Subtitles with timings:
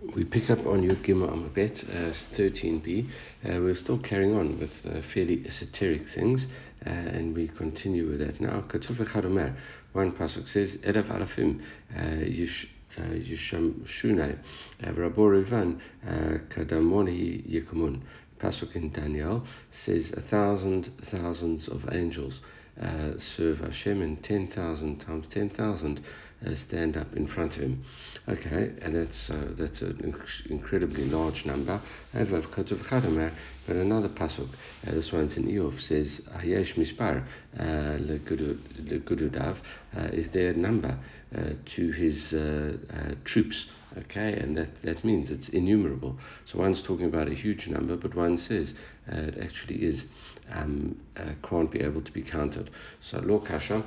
[0.00, 3.08] We pick up on Yud Gimel Amabet as 13b.
[3.08, 6.46] Uh, we're still carrying on with uh, fairly esoteric things,
[6.86, 8.60] uh, and we continue with that now.
[8.68, 9.56] Katuv Chadomer,
[9.94, 11.60] one pasuk says, Edav Arafim
[12.96, 14.38] Yisham Shunai,
[14.82, 18.00] Rabor Ivan Kadamoni Yekumun.
[18.38, 22.40] Pasuk in Daniel says, A thousand thousands of angels
[22.80, 26.00] uh, serve Hashem, and 10,000 times 10,000
[26.46, 27.84] uh, stand up in front of him.
[28.28, 30.14] Okay, and that's uh, that's an
[30.48, 31.80] incredibly large number.
[32.12, 34.48] But another pasuk,
[34.86, 37.24] uh, this one's in Eov, says Hayesh Mispar
[38.78, 39.56] Legududav.
[39.96, 40.96] Uh, is there a number
[41.34, 42.76] uh, to his uh,
[43.24, 43.66] troops?
[43.96, 46.18] Okay, and that, that means it's innumerable.
[46.44, 48.74] So one's talking about a huge number, but one says
[49.08, 50.04] it actually is
[50.52, 50.96] um,
[51.48, 52.70] can't be able to be counted.
[53.00, 53.84] So Lo Kasha.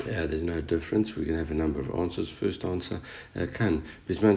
[0.00, 1.16] Uh, there's no difference.
[1.16, 2.28] We can have a number of answers.
[2.28, 3.00] First answer,
[3.34, 4.28] she'ein beit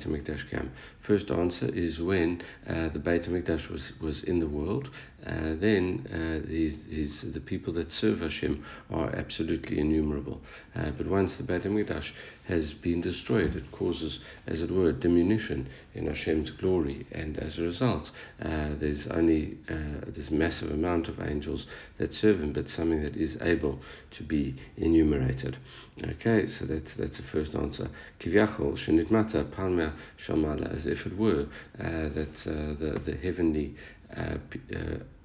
[0.00, 0.70] hamikdash kayam.
[1.06, 4.90] First answer is when uh, the Beit Hamikdash was, was in the world.
[5.24, 10.40] Uh, then uh, his, the people that serve Hashem are absolutely innumerable.
[10.74, 12.10] Uh, but once the Beit Hamikdash
[12.48, 14.18] has been destroyed, it causes,
[14.48, 18.10] as it were, diminution in Hashem's glory, and as a result,
[18.42, 21.66] uh, there's only uh, this massive amount of angels
[21.98, 23.80] that serve Him, but something that is able
[24.12, 25.56] to be enumerated.
[26.02, 27.88] Okay, so that's that's the first answer.
[28.20, 31.46] Kivyachol shenitmata palmea shamala, as if it were
[31.78, 33.74] uh, that uh, the the heavenly
[34.16, 34.36] uh,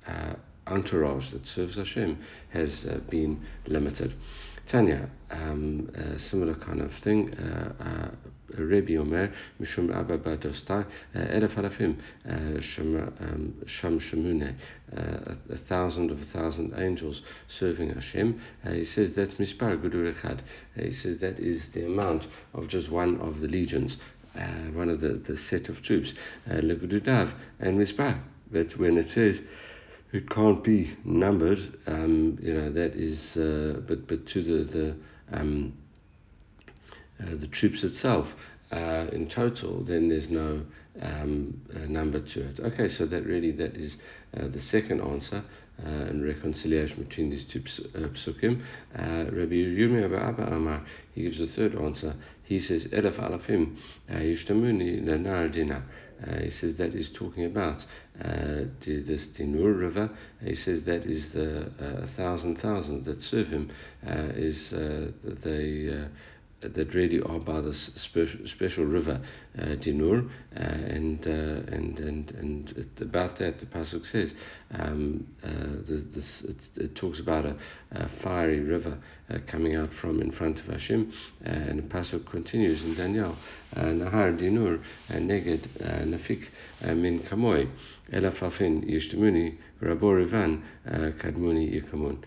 [0.07, 0.33] uh,
[0.67, 2.17] entourage that serves Hashem
[2.49, 4.13] has uh, been limited.
[4.67, 7.33] Tanya, um, similar kind of thing.
[7.33, 8.11] Uh, uh,
[8.57, 9.31] Rebbe Omer,
[9.61, 11.95] Mishum Abba Badostai, Edef Harafim,
[13.67, 14.55] Sham Shemune,
[14.91, 18.41] a thousand of a thousand angels serving Hashem.
[18.65, 20.41] Uh, he says that's Mispar Gudur Echad.
[20.75, 23.97] He says that is the amount of just one of the legions,
[24.35, 26.13] uh, one of the, the set of troops.
[26.47, 28.19] Legududav and Mispar.
[28.51, 29.41] But when it says,
[30.13, 31.59] it can't be numbered.
[31.87, 34.95] Um, you know that is, uh, but but to the the
[35.31, 35.73] um,
[37.21, 38.27] uh, the troops itself
[38.71, 40.61] uh, in total, then there's no
[41.01, 42.59] um, number to it.
[42.59, 43.97] Okay, so that really that is
[44.37, 45.43] uh, the second answer
[45.85, 47.61] uh, in reconciliation between these two
[47.95, 48.61] uh, psukim.
[48.93, 52.15] Rabbi Yirmiyah Abba Amar he gives the third answer.
[52.43, 53.77] He says Elef Alafim.
[56.27, 57.85] Uh, he says that is talking about
[58.23, 60.09] uh, this Dinur River.
[60.43, 63.71] He says that is the uh, thousand thousands that serve him.
[64.03, 66.09] is the
[66.61, 69.19] that really are by this special, special river,
[69.57, 74.33] uh, Dinur, uh, and, uh, and and and it, about that the pasuk says
[74.77, 75.49] um, uh,
[75.85, 76.41] this, this
[76.77, 77.55] it, talks about a,
[77.91, 78.97] a fiery river
[79.29, 81.11] uh, coming out from in front of Hashem,
[81.45, 83.35] uh, and the pasuk continues in Daniel,
[83.75, 85.67] Nahar Dinur Neged
[86.05, 86.47] Nafik
[86.95, 87.69] Min Kamoi
[88.11, 92.23] Elafafin Yishtamuni Rabor Ivan Kadmuni Yikamun.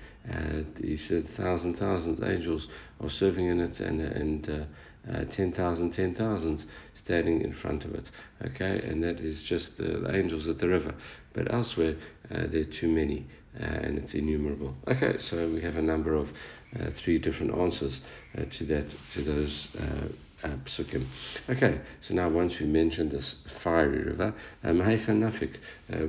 [0.80, 2.68] He said thousand thousands angels
[3.00, 4.64] are serving in it, and and uh,
[5.12, 6.64] uh, 10,000, 10,000
[6.94, 8.10] standing in front of it.
[8.46, 10.94] Okay, and that is just the, the angels at the river.
[11.34, 11.96] But elsewhere,
[12.30, 13.26] uh, there are too many.
[13.60, 14.74] Uh, and it's innumerable.
[14.88, 16.28] Okay, so we have a number of
[16.74, 18.00] uh, three different answers
[18.36, 19.68] uh, to that to those
[20.42, 21.06] uh, psukim.
[21.48, 24.34] Okay, so now once we mentioned this fiery river,
[24.64, 25.56] Nafik,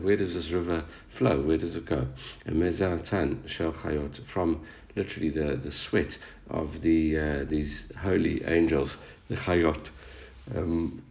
[0.02, 0.84] where does this river
[1.18, 1.42] flow?
[1.42, 2.08] Where does it go?
[2.48, 4.66] Mezatan Shel Chayot, from
[4.96, 6.18] literally the, the sweat
[6.50, 8.98] of the uh, these holy angels,
[9.30, 9.90] the Chayot.
[10.56, 11.02] Um,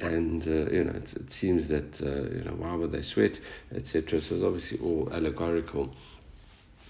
[0.00, 3.38] and uh, you know it, it seems that uh, you know why would they sweat,
[3.74, 4.20] etc.
[4.20, 5.94] So it's obviously all allegorical.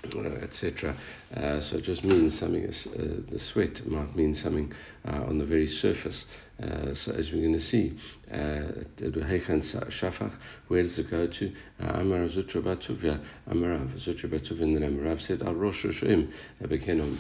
[0.05, 0.97] Uh, etc.
[1.35, 2.65] Uh, so it just means something.
[2.67, 4.71] Uh, the sweat might mean something
[5.09, 6.27] uh, on the very surface.
[6.63, 7.99] Uh, so as we're going to see,
[8.31, 10.33] Heikan Shafach,
[10.69, 11.53] where does it go to?
[11.81, 13.19] Amar Zutra Batuvia,
[13.51, 16.33] Amarav, Zutra Batuvia, and Amarav said, Al Rosh Hashem,
[16.63, 17.19] Bekenom,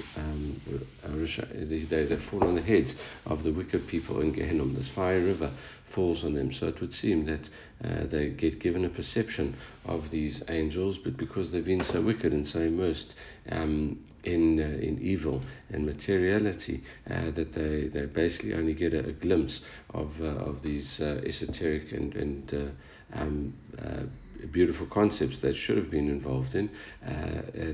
[1.68, 2.94] they, they fall on the heads
[3.26, 4.76] of the wicked people in Gehenom.
[4.76, 5.52] This fire river
[5.94, 6.52] falls on them.
[6.52, 7.48] So it would seem that
[7.84, 12.32] uh, they get given a perception of these angels, but because they've been so wicked
[12.32, 13.14] and so immersed
[13.50, 19.06] um, in uh, in evil and materiality uh, that they, they basically only get a,
[19.06, 19.60] a glimpse
[19.92, 24.02] of uh, of these uh, esoteric and and uh, um, uh,
[24.50, 26.68] beautiful concepts that should have been involved in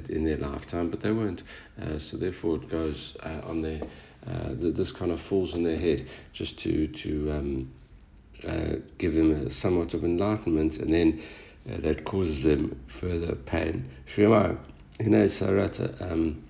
[0.08, 1.42] in their lifetime, but they weren't.
[1.98, 3.80] so therefore, it goes on their
[4.58, 7.72] this kind of falls on their head just to to um,
[8.46, 11.22] uh, give them a somewhat of enlightenment, and then
[11.70, 13.90] uh, that causes them further pain.
[14.06, 14.54] Shema,
[14.98, 16.42] Hine Sarata, um,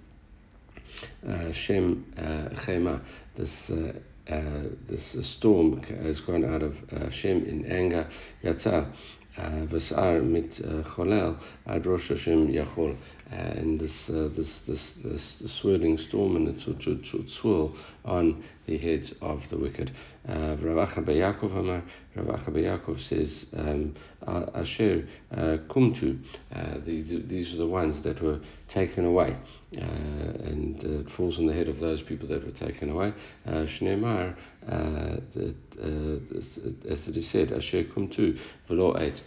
[1.28, 3.00] uh, Shem uh, Chema,
[3.37, 3.70] this.
[4.88, 6.76] this storm has gone out of
[7.12, 8.08] Shem in anger.
[8.44, 8.92] Yatza,
[9.37, 12.96] Vasar mit Cholel, Ad Rosh Hashem Yachol.
[13.31, 18.76] And this, uh, this, this, this, swirling storm and its, its, its swirl on the
[18.76, 19.92] heads of the wicked.
[20.28, 21.82] Uh, Rav Acha Yaakov Amar,
[22.14, 23.94] Rav Acha Yaakov says, um,
[24.55, 26.22] Asher uh, Kumtu,
[26.55, 28.38] uh, these, these are the ones that were
[28.69, 29.37] taken away.
[29.76, 33.14] Uh, and uh, it falls on the head of those people that were taken away.
[33.46, 34.37] Uh, Shneimar,
[34.67, 35.55] that,
[36.90, 38.38] as it is said, Asher Kumtu,
[38.69, 39.23] Velo 8,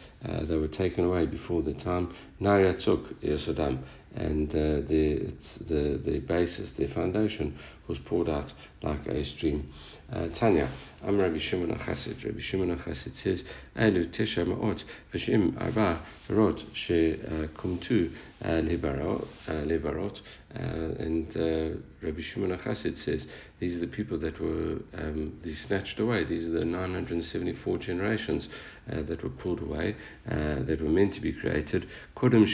[0.48, 2.14] they were taken away before the time.
[2.40, 3.84] Narya took Yesodam
[4.16, 5.34] and uh, the,
[5.68, 7.58] the, the basis, the foundation,
[7.88, 9.72] was poured out like a stream.
[10.12, 10.70] Uh, Tanya,
[11.02, 12.24] I'm Rabbi Shimon HaChassid.
[12.24, 13.44] Rabbi Shimon HaChassid says,
[13.76, 14.84] Elu tesha ma'ot
[15.14, 17.20] v'shim arba verot she
[17.56, 18.14] kumtu
[18.44, 20.22] lebarot.
[20.56, 23.28] And uh, Rabbi Shimon HaChassid says,
[23.60, 26.24] these are the people that were um, these snatched away.
[26.26, 28.50] These are the 974 generations
[28.92, 29.96] uh, that were pulled away,
[30.30, 31.88] uh, that were meant to be created.
[32.16, 32.46] Kodem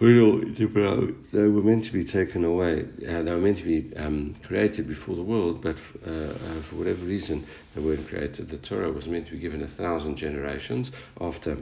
[0.00, 2.86] they were meant to be taken away.
[3.06, 5.76] Uh, they were meant to be um, created before the world, but
[6.06, 8.48] uh, uh, for whatever reason, they weren't created.
[8.48, 11.58] The Torah was meant to be given a thousand generations after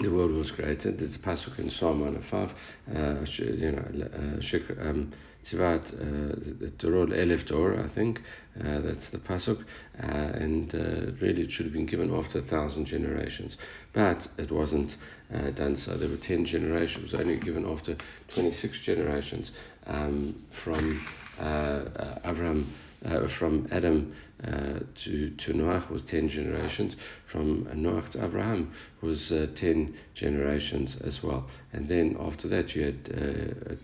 [0.00, 0.98] the world was created.
[0.98, 2.50] There's a pasuk in Psalm 105,
[2.96, 5.12] uh, you know, uh, um,
[5.50, 8.20] Tivat Torah Elef Torah, I think.
[8.58, 9.64] Uh, that's the pasuk,
[10.02, 13.56] uh, and uh, really it should have been given after a thousand generations,
[13.92, 14.96] but it wasn't
[15.32, 15.96] uh, done so.
[15.96, 17.96] There were ten generations, only given after
[18.34, 19.52] twenty six generations
[19.86, 21.06] um, from
[21.38, 21.84] uh,
[22.24, 22.74] Abraham
[23.04, 24.14] uh, from Adam
[24.44, 26.96] uh, to, to Noach was 10 generations.
[27.30, 31.48] From Noach to Abraham was uh, 10 generations as well.
[31.72, 33.74] And then after that, you had uh,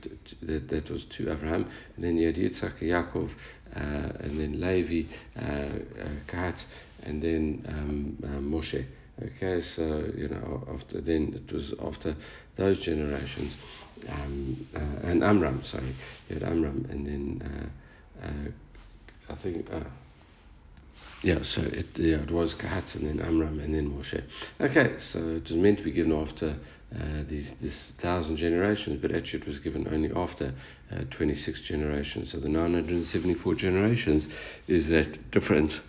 [0.43, 1.71] that, that was to Abraham.
[1.97, 3.31] And then you had Yitzhak, Yaakov,
[3.77, 3.79] uh,
[4.21, 5.09] and then Levi,
[6.29, 6.65] Kahat,
[7.03, 8.85] and then um, Moshe.
[9.23, 12.17] Okay, so you know, after then it was after
[12.57, 13.57] those generations,
[14.09, 15.63] um, uh, and Amram.
[15.63, 15.95] Sorry,
[16.29, 17.71] you had Amram, and then
[18.21, 18.51] uh, uh,
[19.29, 19.81] I think, uh,
[21.23, 24.23] yeah, so it, yeah, it was Kahat and then Amram and then Moshe.
[24.61, 26.59] Okay, so it was meant to be given after
[26.95, 30.53] uh, these this thousand generations, but actually it was given only after
[30.93, 32.33] uh, 26 generations.
[32.33, 34.29] So the 974 generations
[34.69, 35.81] is that different.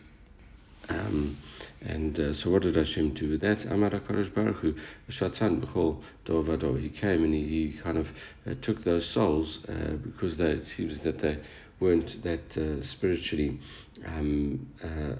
[0.87, 1.37] Um,
[1.81, 3.65] and uh, so what did Hashem do with that?
[3.65, 4.75] Amar HaKadosh Baruch Hu,
[5.09, 6.79] Shatan B'chol Dovado.
[6.79, 8.07] He came and he, he kind of
[8.47, 11.39] uh, took those souls uh, because they, it seems that they
[11.79, 13.59] weren't that uh, spiritually
[14.05, 15.15] um, uh,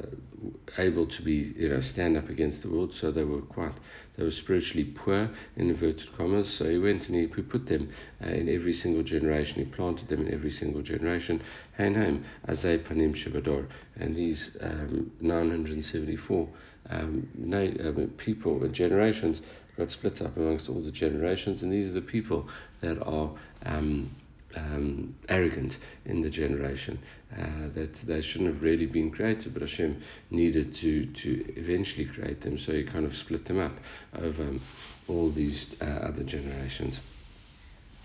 [0.78, 2.94] able to be, you know, stand up against the world.
[2.94, 3.74] So they were quite,
[4.16, 6.50] they were spiritually poor in inverted commas.
[6.50, 7.92] So he went and he, put them
[8.24, 9.66] uh, in every single generation.
[9.66, 11.42] He planted them in every single generation.
[11.78, 13.68] Hein Haim, Azay Panim Shabador.
[13.96, 16.50] And these um, 974
[16.90, 19.42] um, uh, people, and generations,
[19.78, 21.64] got split up amongst all the generations.
[21.64, 22.48] And these are the people
[22.82, 23.32] that are.
[23.66, 24.12] Um,
[24.56, 27.00] um, arrogant in the generation
[27.34, 32.42] uh, that they shouldn't have really been created, but Hashem needed to to eventually create
[32.42, 33.74] them, so He kind of split them up
[34.18, 34.62] over um,
[35.08, 37.00] all these uh, other generations.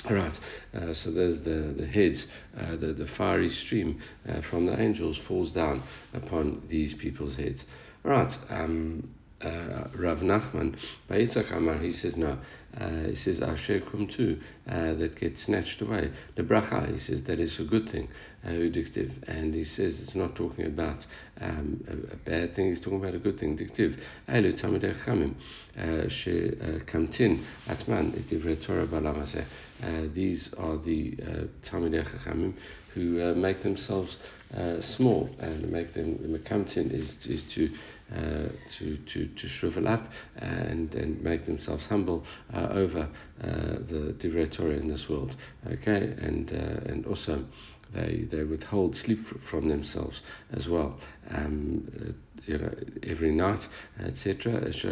[0.07, 0.39] All right,
[0.75, 2.27] uh, so there's the, the heads,
[2.59, 5.83] uh, the, the fiery stream uh, from the angels falls down
[6.15, 7.65] upon these people's heads.
[8.05, 9.11] All right, um,
[9.43, 10.77] uh, Rav Nachman,
[11.09, 12.39] by Yitzhak Amar, he says, no,
[12.79, 16.13] uh, he says, Asher Kum too, uh, that gets snatched away.
[16.37, 18.09] The bracha, he says, that is a good thing,
[18.45, 18.51] uh.
[19.29, 21.07] And he says it's not talking about
[21.41, 23.57] um, a, a, bad thing, he's talking about a good thing.
[23.57, 25.35] Dictive, Elu Tamidei Chamim,
[25.79, 26.51] uh, She
[26.87, 28.25] Kamtin Atman,
[28.63, 29.45] Torah Balamase.
[29.83, 31.27] Uh, these are the uh,
[31.63, 32.55] Talmidei Chachamim
[32.95, 34.17] who uh, make themselves
[34.57, 37.71] uh, small and make them the mekamtin is, is to,
[38.13, 43.09] uh, to to to shrivel up and and make themselves humble uh, over
[43.43, 45.37] uh, the divrei in this world.
[45.67, 47.45] Okay, and uh, and also
[47.93, 50.99] they they withhold sleep from themselves as well.
[51.31, 52.13] Um, uh,
[52.47, 53.69] you know, every night,
[54.03, 54.73] etc.
[54.73, 54.89] So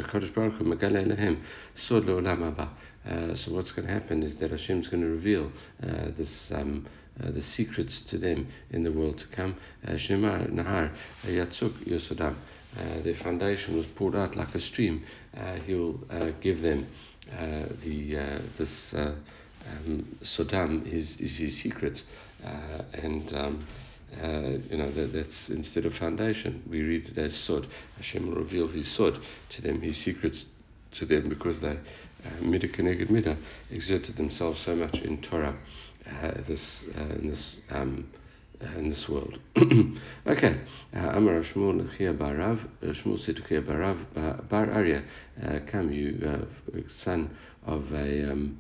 [3.52, 5.50] what's going to happen is that Hashem's going to reveal
[5.82, 6.86] uh, this um,
[7.22, 9.56] uh, the secrets to them in the world to come.
[9.87, 10.92] Uh, Shemar Nahar
[11.25, 12.37] Yatsuk Yosodam.
[12.76, 15.02] Uh, their foundation was poured out like a stream.
[15.66, 15.98] he'll
[16.40, 16.87] give them
[17.82, 22.02] the this um, Sodam is is his secret,
[22.42, 23.32] and.
[23.32, 23.66] Um,
[24.22, 27.66] uh, you know, that, that's instead of foundation, we read it as Sod.
[27.96, 29.18] Hashem will reveal His Sod
[29.50, 30.46] to them, His secrets
[30.92, 31.78] to them, because they,
[32.25, 33.37] uh, Keneged Midah,
[33.70, 35.58] exerted themselves so much in Torah
[36.08, 38.10] uh, this in this um,
[38.60, 39.38] in this world.
[40.26, 40.60] okay,
[40.92, 45.04] Amar Shmuel Chia Barav, Shmuel said to Barav, Bar Arya,
[45.66, 46.46] come you,
[46.98, 47.30] son
[47.66, 48.58] of a um,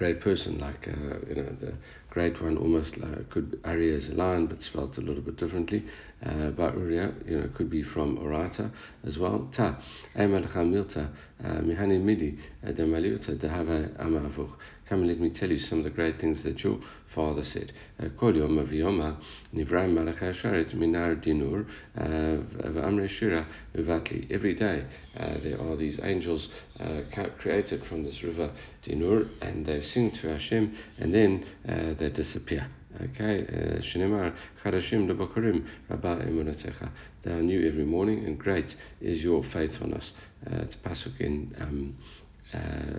[0.00, 1.74] great person, like uh, you know the
[2.10, 5.84] great one, almost like could Arya is a lion, but spelled a little bit differently.
[6.24, 8.70] Uh, but Uriah, you know, could be from Orata
[9.04, 9.48] as well.
[9.52, 9.78] Ta,
[10.16, 11.08] Emelcha Milta,
[11.44, 14.52] uh, Mihani Midi, uh, de Maliuta, de Amavuch.
[14.90, 16.80] Come and let me tell you some of the great things that your
[17.14, 17.72] father said.
[18.02, 19.16] Uh, Kol Yom Aviyoma,
[19.54, 21.64] Nivram Malach Hasharet, Minar Dinur,
[21.96, 24.28] Amre Shira, Uvatli.
[24.32, 24.84] Every day
[25.16, 26.48] uh, there are these angels
[26.80, 27.02] uh,
[27.38, 28.50] created from this river
[28.82, 32.66] Dinur, and they sing to Hashem, and then uh, they disappear.
[33.00, 33.46] Okay,
[33.78, 36.90] Shinimar Charashim Lebakurim Rabba Emunatecha.
[37.22, 40.12] They are new every morning, and great is your faithfulness.
[40.44, 42.98] Uh, it's pasuk in um, uh, Uh,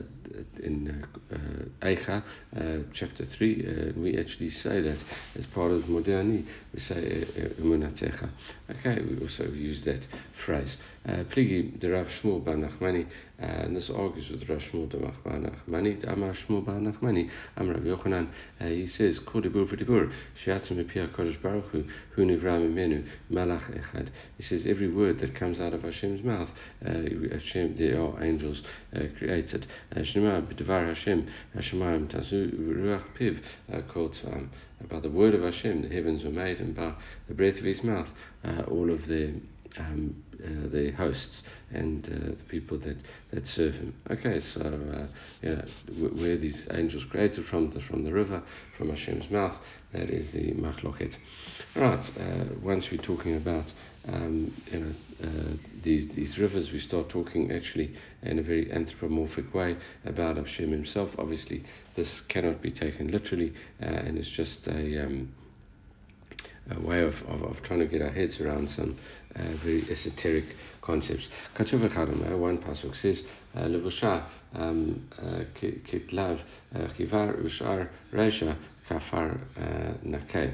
[0.64, 2.24] in uh, Eicha,
[2.56, 3.66] uh, chapter 3,
[3.96, 5.04] uh, we actually say that
[5.36, 8.30] as part of Modeh Ani, we say uh, Emunatecha.
[8.70, 10.00] Okay, we also use that
[10.46, 10.78] phrase.
[11.06, 13.08] Pligi, the Rav Shmuel Bar Nachmani,
[13.42, 14.90] this argues with Rav Shmuel
[15.24, 18.30] Bar Nachmani, Amar Shmuel Bar Nachmani, Amar Rav Yochanan,
[18.60, 20.12] uh, he says, Kodibur V'dibur,
[20.44, 24.10] Shiatzim Epia Kodesh Baruch Hu, Hu Malach Echad.
[24.38, 26.52] He says, every word that comes out of Hashem's mouth,
[26.86, 26.92] uh,
[27.32, 28.64] Hashem, there are angels
[28.96, 29.68] uh, created.
[30.04, 33.42] Shema b'devar Hashem, Hashemayim tazu ruach piv
[33.88, 34.34] kol tzvam.
[34.34, 34.52] Um,
[34.90, 36.94] by the word of Hashem, the heavens were made, and by
[37.28, 38.10] the breath of His mouth,
[38.44, 39.34] uh, all of the
[39.78, 42.98] um, uh, the hosts and uh, the people that,
[43.32, 43.94] that serve him.
[44.10, 45.08] Okay, so uh,
[45.42, 45.62] yeah,
[45.98, 48.42] where these angels created from from the river,
[48.78, 49.58] from Hashem's mouth,
[49.94, 51.18] that is the machloket.
[51.76, 53.74] Right, uh, once we're talking about
[54.08, 59.54] um, you know uh, these these rivers, we start talking actually in a very anthropomorphic
[59.54, 61.12] way about Hashem Himself.
[61.18, 61.64] Obviously,
[61.96, 65.34] this cannot be taken literally, uh, and it's just a um,
[66.76, 68.98] a way of, of, of trying to get our heads around some
[69.36, 70.46] uh, very esoteric
[70.82, 71.30] concepts.
[71.58, 73.24] One pasuk says,
[73.56, 74.24] uh, Levusha
[74.56, 76.40] um, uh, kitlav
[76.74, 78.56] chivar ushar reisha
[78.90, 79.40] kafar
[80.06, 80.54] nakeh.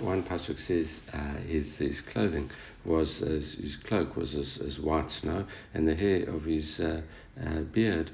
[0.00, 1.00] One pasuk says
[1.46, 2.50] his his clothing
[2.84, 6.80] was as, his cloak was as, as white snow, and the hair of his
[7.72, 8.10] beard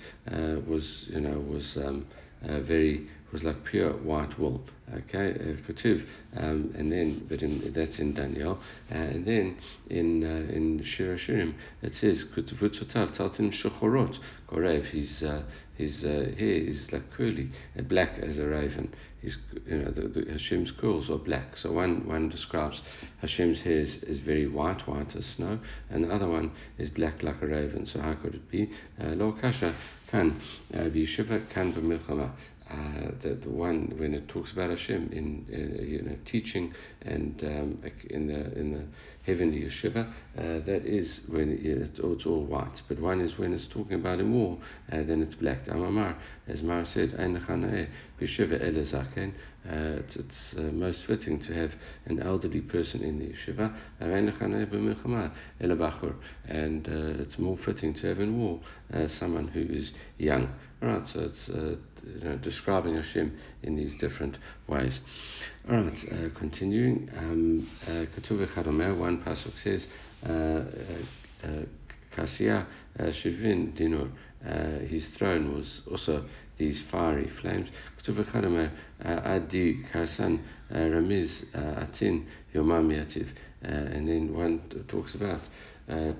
[0.67, 2.07] was you know was um,
[2.43, 4.63] very was like pure white wool.
[4.95, 6.05] Okay, uh, Ketuv,
[6.37, 8.59] um, and then but in, that's in Daniel,
[8.91, 9.57] uh, and then
[9.89, 14.19] in uh, in Shir Hashirim it says Ketuvutzotav Taltim Shechorot
[14.49, 14.85] Gorev.
[14.85, 15.45] His uh,
[15.79, 18.93] his uh, hair is like curly, uh, black as a raven.
[19.23, 21.57] His you know the, the Hashem's curls are black.
[21.57, 22.83] So one one describes
[23.23, 25.59] Hashem's hair is, is very white, white as snow,
[25.89, 27.87] and the other one is black like a raven.
[27.87, 28.69] So how could it be?
[28.99, 29.75] Lo kasha
[30.13, 30.37] kan
[30.71, 32.31] b'yeshiva kan b'milchama
[32.73, 37.43] uh, the, the one when it talks about Hashem in, in you know teaching and
[37.45, 38.85] um, in the in the
[39.27, 42.83] heavenly yeshiva, uh, that is when it, it's all white.
[42.89, 44.59] But one is when it's talking about a war,
[44.91, 45.67] uh, then it's black.
[45.67, 46.17] Amamar,
[46.49, 47.11] as Mara said,
[48.23, 49.33] b'shiva
[49.65, 51.73] uh, it's, it's uh, most fitting to have
[52.07, 53.73] an elderly person in the yeshiva,
[56.49, 58.61] and uh, it's more fitting to have in war
[59.09, 60.53] someone who is young.
[60.83, 65.01] All right, so it's uh, you know, describing Hashem in these different ways.
[65.71, 67.09] All right, uh, continuing.
[67.17, 68.07] Um, uh,
[68.95, 69.87] one pasuk says,
[72.11, 72.67] Kasia
[72.99, 74.11] Shivin Dinur.
[74.89, 76.25] His throne was also
[76.59, 77.69] these fiery flames.
[79.05, 80.41] Adi Karsan
[80.71, 83.27] Ramiz Atin Yomam
[83.63, 85.49] And then one talks about
[85.89, 86.13] uh,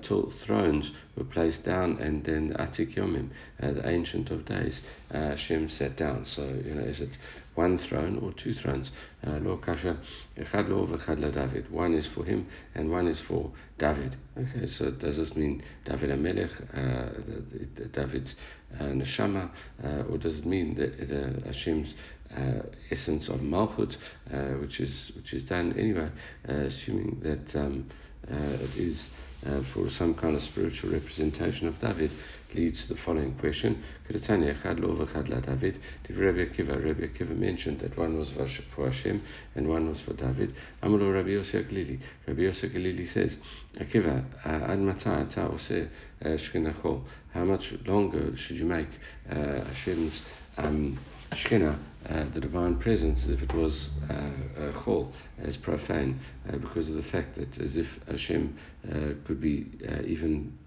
[0.45, 3.29] thrones were placed down, and then the Atik Yomim,
[3.61, 6.25] uh, the Ancient of Days, uh, Hashem sat down.
[6.25, 7.17] So, you know, is it
[7.55, 8.91] one throne or two thrones?
[9.25, 9.97] Uh, Lo Kasha,
[10.37, 11.71] Echad Lo V'Echad David.
[11.71, 14.17] One is for him, and one is for David.
[14.37, 18.35] Okay, so does this mean David Amelech, uh, David's
[18.79, 19.49] Neshama,
[19.83, 21.93] uh, or does it mean the, the Hashem's
[22.35, 23.95] uh, essence of Malchut,
[24.31, 26.09] uh, which is which is done anyway,
[26.49, 27.89] uh, assuming that um,
[28.27, 29.09] it is
[29.45, 32.11] uh, for some kind of spiritual representation of David
[32.55, 33.83] leads to the following question.
[34.09, 35.79] David.
[36.09, 38.31] Rabbi Akiva, Rabbi Akiva mentioned that one was
[38.75, 39.21] for Hashem
[39.55, 40.53] and one was for David.
[40.81, 41.99] Amalo Rabbi Yosef Galili.
[42.27, 43.37] Rabbi Yosef Galili says,
[43.77, 45.87] Akiva, ad mata ata ose
[46.23, 47.03] uh, shkinachol.
[47.33, 48.89] How much longer should you make
[49.29, 50.21] uh, Hashem's
[50.57, 50.99] um,
[51.33, 51.79] Shekhinah,
[52.09, 56.89] uh, the divine presence, as if it was uh, a chol, as profane, uh, because
[56.89, 58.55] of the fact that as if Hashem
[58.87, 60.62] uh, could be uh, even uh,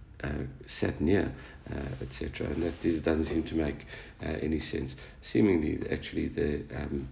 [0.66, 1.32] sat near,
[1.70, 2.46] uh, etc.
[2.48, 3.86] And that is, doesn't seem to make
[4.22, 4.94] uh, any sense.
[5.22, 7.08] Seemingly, actually, the, um,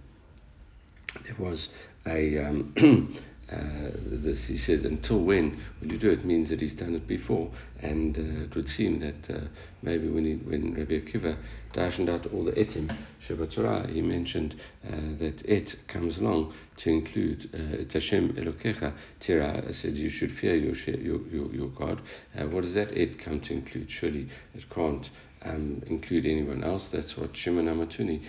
[1.23, 1.69] there was
[2.05, 2.39] a.
[2.39, 3.17] Um,
[3.51, 6.25] uh, this he says until when will you do it?
[6.25, 7.51] means that he's done it before.
[7.79, 9.47] And uh, it would seem that uh,
[9.83, 11.37] maybe when he, when Rabbi Akiva
[11.73, 12.95] dashed out all the etim
[13.27, 18.93] Shabbat Torah he mentioned uh, that et comes along to include uh, it's Hashem Elokecha
[19.19, 22.01] Tira I said you should fear your your, your, God.
[22.35, 23.91] Uh, what does that et come to include?
[23.91, 25.07] Surely it can't
[25.43, 26.89] um, include anyone else.
[26.91, 28.23] That's what Shimon Amatuni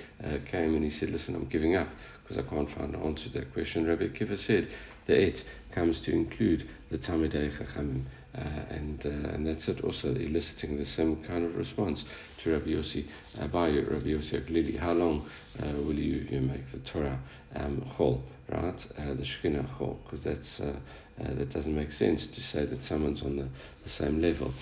[0.51, 1.89] came and he said, listen, I'm giving up
[2.23, 3.87] because I can't find an answer to that question.
[3.87, 4.69] Rabbi Kiva said
[5.07, 5.45] the et
[5.75, 8.05] comes to include the Talmidei Chachamim.
[8.37, 9.81] Uh, and uh, and that's it.
[9.83, 12.05] Also eliciting the same kind of response
[12.43, 13.07] to Rabbi Yossi
[13.39, 14.79] Abaye, Rabbi Yossi Aglili.
[14.79, 15.27] How long
[15.59, 17.19] uh, will you, you make the Torah
[17.55, 18.21] um, chol,
[18.51, 18.87] right?
[18.99, 20.61] Uh, the Shekhinah chol, because that's
[21.21, 23.49] uh, uh, that doesn't make sense to say that someone's on the,
[23.85, 24.53] the same level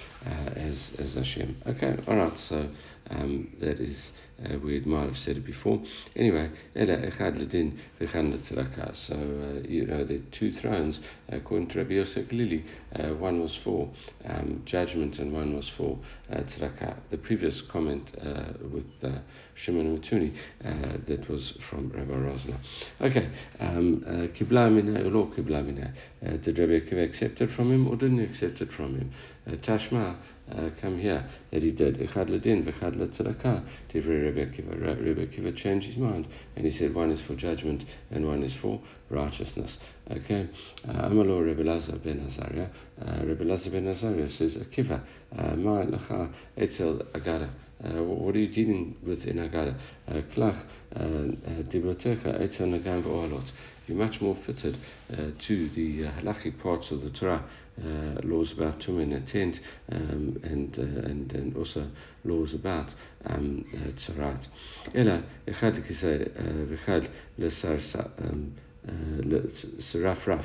[0.57, 1.57] as as Hashem.
[1.67, 2.39] Okay, all right.
[2.39, 2.69] So
[3.11, 4.13] um, that is
[4.45, 5.81] uh, we might have said it before.
[6.17, 12.65] Anyway, So uh, you know the two thrones according to Rabbi Yosef Lili.
[12.95, 13.91] Uh, one was for
[14.25, 15.99] um, judgment and one was for
[16.33, 16.97] uh, tzedakah.
[17.11, 19.19] The previous comment uh, with uh,
[19.55, 20.35] Shimon Matuni
[20.65, 22.59] uh, that was from Rabbi Rosner.
[23.01, 23.31] Okay,
[23.61, 24.03] um,
[24.37, 24.71] Kibla
[26.45, 29.11] Did Rabbi Akiva accept it from him or didn't he accept it from him?
[29.49, 30.17] Tashma
[30.53, 33.65] uh, come here that he did echad ledin v'echad letzedakah.
[33.91, 34.79] Divrei Rabbi Akiva.
[34.79, 38.55] Rabbi Akiva changed his mind and he said one is for judgment and one is
[38.55, 39.79] for righteousness.
[40.11, 40.49] Okay,
[40.87, 42.69] uh, Amalo Rebbe Lazar ben Azariah.
[43.27, 45.01] Rabbi Lazar ben Azariah says Akiva
[45.39, 47.49] uh, ma lecha etzel agada.
[47.85, 49.79] Uh, what are you dealing with in Agada?
[50.09, 50.65] Uh, Klach,
[50.95, 53.51] Dibrotecha, Etzel Nagam V'Ohalot.
[53.87, 54.79] You're much more fitted
[55.13, 57.45] uh, to the uh, halachic parts of the Torah,
[57.79, 59.61] uh, laws about tumah and tent,
[59.93, 61.91] um, and, uh, and and also
[62.25, 62.95] laws about
[63.27, 64.49] um, uh, tzarat.
[64.95, 66.31] Ela echad kisei
[66.67, 67.83] v'chad lesar
[69.81, 70.45] serafraf.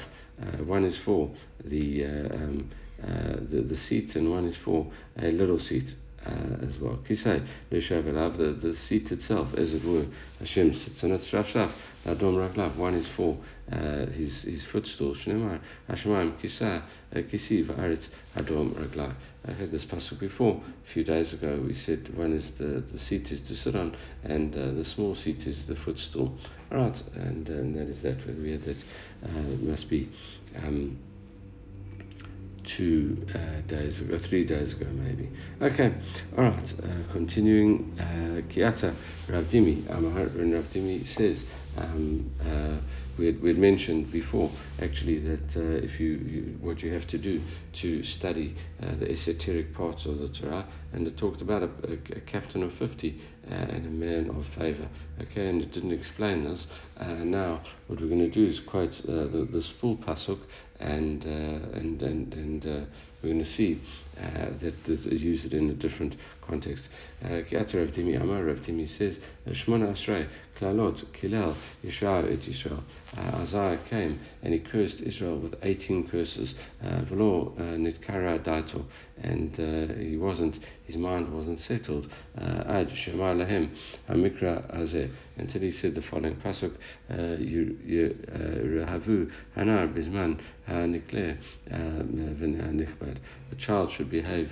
[0.65, 1.31] One is for
[1.63, 2.69] the, um,
[3.49, 6.99] the the seat, and one is for a little seat uh, as well.
[7.07, 10.05] Kisai, Leshav the, the seat itself, as it were,
[10.39, 11.71] Hashem sits on it, Shraf Shraf,
[12.05, 13.37] Adom Raglav, one is for
[13.71, 19.13] uh, his, his footstool, Shnemar, Hashemaim, Kisa, uh, Kisi, Va'aretz, Adom Raglav.
[19.47, 22.99] I heard this passage before, a few days ago, we said one is the, the
[22.99, 26.37] seat is to sit on, and uh, the small seat is the footstool.
[26.71, 28.77] All right, and, and that is that, we had that,
[29.23, 30.09] uh, must be.
[30.57, 30.99] Um,
[32.75, 35.29] two uh, days ago, three days ago maybe.
[35.61, 35.93] Okay,
[36.37, 36.73] all right.
[36.83, 38.95] Uh, continuing, uh, Kiata
[39.27, 41.45] Rav Dimi, Amahar Rav Dimi says.
[41.77, 42.79] Um, uh,
[43.17, 47.07] we had, we had mentioned before actually that uh, if you, you, what you have
[47.07, 47.41] to do
[47.81, 52.17] to study uh, the esoteric parts of the Torah, and it talked about a, a,
[52.17, 54.87] a captain of 50 uh, and a man of favor.
[55.21, 56.67] Okay, and it didn't explain this.
[56.97, 60.39] Uh, now, what we're going to do is quote uh, the, this full pasuk,
[60.79, 62.63] and and and and
[63.21, 63.81] we're going to see
[64.19, 66.89] uh, that use it in a different context.
[67.23, 70.27] Kiata Rav Dimi Amar Rav Dimi says, Shmona Ashrei,
[70.59, 72.83] Klalot, Kilel, Yishar et Yisrael.
[73.17, 76.53] Uh, Isaiah came and he cursed Israel with 18 curses.
[76.83, 78.85] Uh, Velo uh, Nitkara Daito.
[79.21, 79.57] And
[79.97, 82.09] he wasn't, his mind wasn't settled.
[82.37, 83.75] Ad Shemar Lahem,
[84.09, 85.11] Hamikra Azeh.
[85.37, 86.73] Until he said the following pasuk,
[87.09, 91.37] Havu Hanar Bizman HaNikle
[91.69, 93.17] Nichbad.
[93.51, 94.51] A child should behave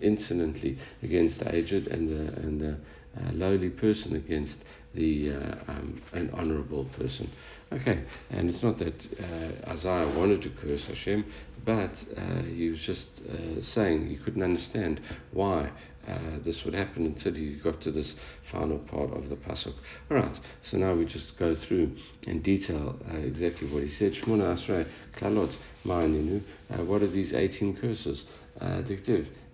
[0.00, 2.76] insolently against the aged and the, and the
[3.14, 4.56] uh, lowly person against
[4.94, 7.30] the uh, um, an honorable person.
[7.70, 11.24] Okay, and it's not that uh, Isaiah wanted to curse Hashem,
[11.64, 15.00] but uh, he was just uh, saying he couldn't understand
[15.32, 15.70] why
[16.08, 18.16] uh, this would happen until he got to this
[18.50, 19.74] final part of the pasuk.
[20.10, 24.12] All right, so now we just go through in detail uh, exactly what he said.
[24.14, 26.42] Shmona Klalot Ma'aninu.
[26.70, 28.24] Uh, what are these 18 curses?
[28.60, 28.82] Uh,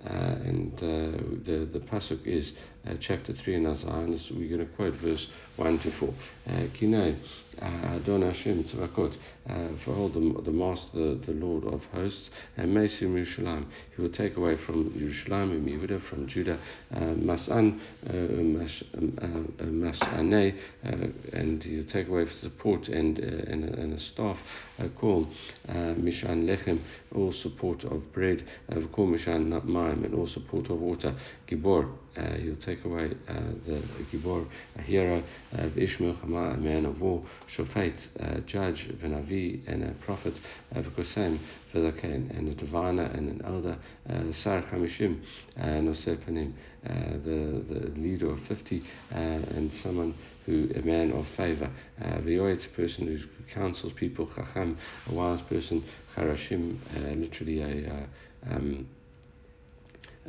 [0.06, 2.52] Uh, and uh, the the pasuk is
[2.88, 6.14] Uh, chapter three in Isaiah, and we're going to quote verse one to four.
[6.48, 7.18] Uh, Kinai
[7.60, 9.14] uh, Adon Hashem Tzavakot,
[9.84, 13.66] for all the, the Master, the, Lord of hosts, and Mesim Yerushalayim.
[13.94, 16.58] He will take away from Yerushalayim, Yehuda, from Judah,
[16.94, 17.80] Masan,
[19.60, 20.54] Masane,
[21.32, 24.38] and he'll take away support and, and, and a staff
[24.96, 25.28] called
[25.68, 26.80] Mishan Lechem,
[27.14, 28.44] all support of bread,
[28.92, 31.14] called Mishan Maim, and all support of water,
[31.48, 31.90] Gibor.
[32.16, 33.34] Uh, he'll take away uh,
[33.66, 39.84] the Gibor, a hero of Ishmael, a man of war, shofet, uh, judge, v'navi, and
[39.84, 40.40] a prophet,
[40.74, 41.38] uh, v'kosem,
[41.72, 45.20] v'zaken, and a diviner and an elder, uh, sar chamishim,
[45.58, 46.52] uh, noseh panim,
[46.86, 50.14] uh, the, the leader of 50, uh, and someone
[50.46, 53.18] who, a man of favor, uh, v'yoetz, a person who
[53.52, 55.84] counsels people, chacham, a wise person,
[56.16, 58.97] charashim, uh, literally a, uh, um, uh,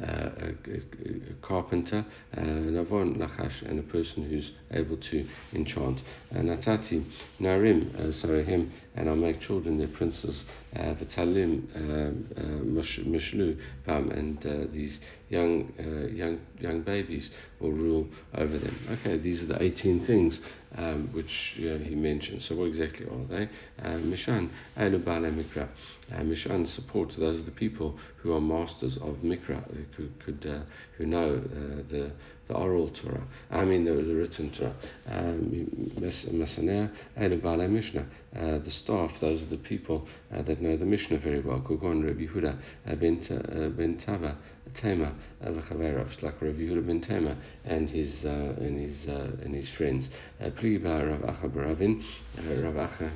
[0.02, 6.02] a, a, carpenter, uh, Navon Nachash, and a person who's able to enchant.
[6.32, 7.04] Uh, Natati
[7.40, 10.44] Narim Sarahim, and I'll make children their princes.
[10.76, 15.72] Uh, Vitalim uh, uh, Mishlu Bam, and these young
[16.14, 18.78] young young babies will rule over them.
[18.92, 20.42] Okay, these are the 18 things
[20.76, 22.42] um, which he mentioned.
[22.42, 23.50] So what exactly are they?
[23.82, 25.70] Mishan Eilu Bala Mikra.
[26.12, 29.64] Mishan support those are the people who are masters of Mikra,
[29.96, 30.64] who could uh,
[30.98, 32.12] who know uh, the
[32.50, 33.24] the oral Torah.
[33.52, 34.76] I mean the, the written Torah.
[35.08, 38.06] Masaneh um, Mishnah.
[38.36, 41.60] Uh, the staff, those are the people uh, that know the Mishnah very well.
[41.62, 42.58] Gugon Rabbi Huda
[43.00, 44.38] ben Ben Tava.
[44.76, 47.36] Tema v'chaverov, like Rabbi Yehuda ben Tema
[47.66, 50.10] and his uh, and his uh, and his friends.
[50.40, 52.04] Pliba Rav Acha Baravin,
[52.38, 53.12] Rav Acha,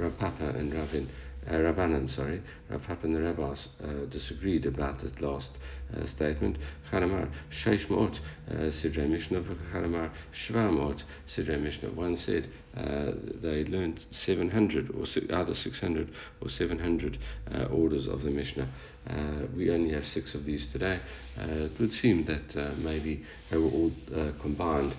[0.00, 1.08] Rav Papa and Ravin
[1.48, 5.50] uh, Rabbanan, sorry, Rav Papa and the rabbis uh, disagreed about that last
[5.96, 6.58] uh, statement.
[6.90, 11.90] Chanamar Sheish Mort Sidrei Mishnah, Chanamar Shva Mort Sidrei Mishnah.
[11.90, 15.04] One said uh, they learned 700 or
[15.36, 17.18] either 600 or 700
[17.54, 18.68] uh, orders of the Mishnah.
[19.08, 21.00] Uh, we only have six of these today.
[21.38, 24.94] Uh, it would seem that uh, maybe they were all uh, combined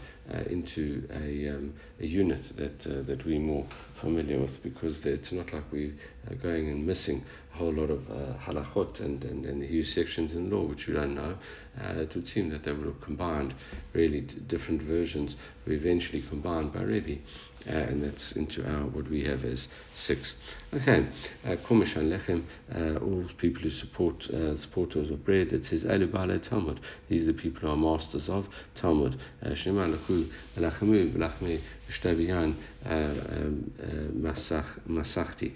[0.49, 3.67] into a, um, a unit that that we're more
[4.03, 5.93] familiar with because it's not like we're
[6.41, 10.33] going and missing a whole lot of uh, halachot and, and, and the huge sections
[10.33, 11.35] in law which we don't know.
[11.79, 13.53] it would seem that they would have combined
[13.93, 17.17] really different versions were eventually combined by Rebbe
[17.67, 20.35] uh, and that's into our what we have as six.
[20.73, 21.07] Okay,
[21.65, 22.43] Komish uh, Lechem,
[22.75, 25.53] uh, all people who support uh, supporters of bread.
[25.53, 26.79] It says Elu Bale Talmud.
[27.09, 29.17] These are the people who are masters of Talmud.
[29.55, 31.61] Shema Lachu Lachmu
[32.01, 32.56] Lachme Shtabiyan
[34.88, 35.51] Masachti.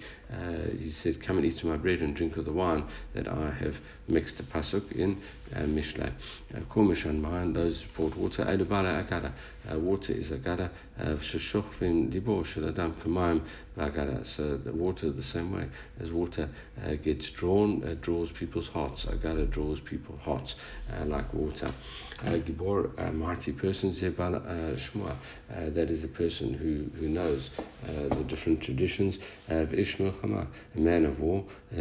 [0.78, 3.76] He said, "Come and eat my bread and drink of the wine that I have
[4.06, 5.20] mixed a pasuk in
[5.54, 6.12] uh, Mishle."
[7.20, 8.44] Mahan, those support water.
[8.44, 9.32] Elu Bale Agada.
[9.80, 10.70] Water is Agada.
[10.98, 13.42] Sheshochvin Libo Shaladam Kamayim
[13.76, 14.26] Vagada.
[14.26, 15.68] So the water the same way
[16.00, 16.48] as water
[16.84, 19.06] uh, gets drawn, uh, draws people's hearts.
[19.06, 20.54] Agada draws people's hearts
[20.92, 21.72] uh, like water.
[22.24, 27.08] Uh, Gibor, a mighty person, Zebal uh, Shmua, uh, that is a person who, who
[27.08, 27.50] knows
[27.84, 31.76] the different traditions of Ishmael Chama, a man of war, a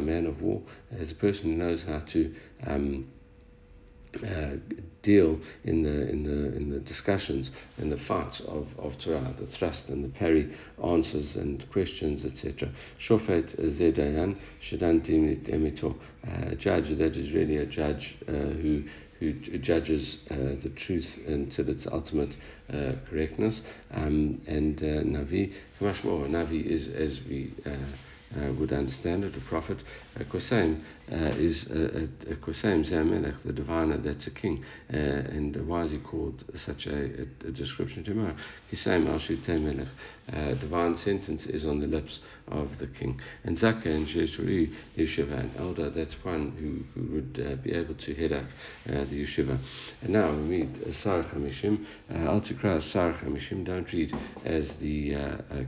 [0.00, 0.62] man of war,
[1.00, 2.34] as a person who knows how to
[2.66, 3.06] um,
[4.24, 4.56] uh,
[5.02, 9.46] deal in the in the in the discussions in the fights of, of Torah, the
[9.46, 12.70] thrust and the parry answers and questions, etc.
[12.98, 15.00] Shofet zedayan shedan
[15.48, 18.84] emito, a judge that is really a judge uh, who
[19.18, 22.36] who judges uh, the truth until its ultimate
[22.72, 23.62] uh, correctness.
[23.90, 27.70] Um, and uh, Navi, Navi is as we uh,
[28.58, 29.78] would understand it, a prophet.
[30.18, 34.64] Uh, Kosaim uh, is a, a, a Zamelech, the diviner, that's a king.
[34.92, 38.36] Uh, and why is he called such a, a, a description to him?
[38.70, 39.88] Kisaim al Melech,
[40.32, 43.20] uh, divine sentence is on the lips of the king.
[43.44, 47.94] And Zaka and Jeshuri Yeshiva, an elder, that's one who, who would uh, be able
[47.94, 48.44] to head up
[48.88, 49.58] uh, the yeshiva.
[50.02, 51.86] And now we read Sar Chamishim.
[52.10, 54.14] Uh, Al Tikra Sar Chamishim, don't read
[54.44, 55.16] as the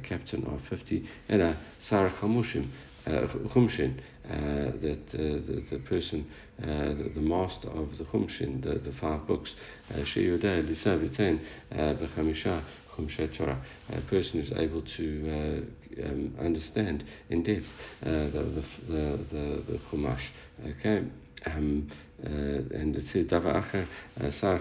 [0.03, 1.09] captain of 50.
[1.29, 2.11] And Sar
[2.50, 2.68] Chamushim,
[3.06, 6.30] uh, Chumshin, uh, that uh, the, the person,
[6.62, 9.54] uh, the, the, master of the Chumshin, the, the five books,
[9.90, 11.40] Sheyodeh Lisa Vitain
[11.72, 12.62] B'chamisha
[12.96, 13.60] Chumshe Torah,
[13.90, 15.66] a person who's able to
[15.98, 17.66] uh, um, understand in depth
[18.04, 20.28] uh, the, the, the, the Chumash.
[20.66, 21.04] Okay.
[21.46, 23.87] Um, uh, and it says Dava Acher
[24.20, 24.61] uh, Sar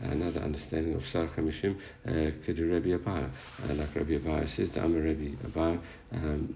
[0.00, 3.30] another understanding of Sar Chamishim, Kedu uh, Rabbi Abaya,
[3.76, 5.80] like Rabbi Abaya says, Dama Rabbi Abaya,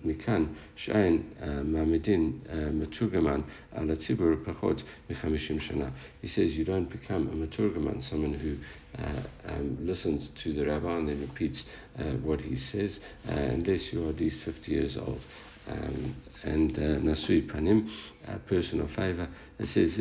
[0.05, 1.25] Mikan, Shain,
[1.65, 2.41] Mamidin,
[2.73, 3.45] Maturgaman,
[3.77, 5.93] Ala Tzibur Pachot, Michamishim Shana.
[6.21, 8.57] He says you don't become a Maturgaman, someone who
[8.99, 11.65] uh, um, listens to the rabbi and then repeats
[11.99, 15.21] uh, what he says, uh, unless you are at least 50 years old.
[15.69, 17.91] Um, and uh, Nasui Panim,
[18.27, 19.99] a person of favor, it says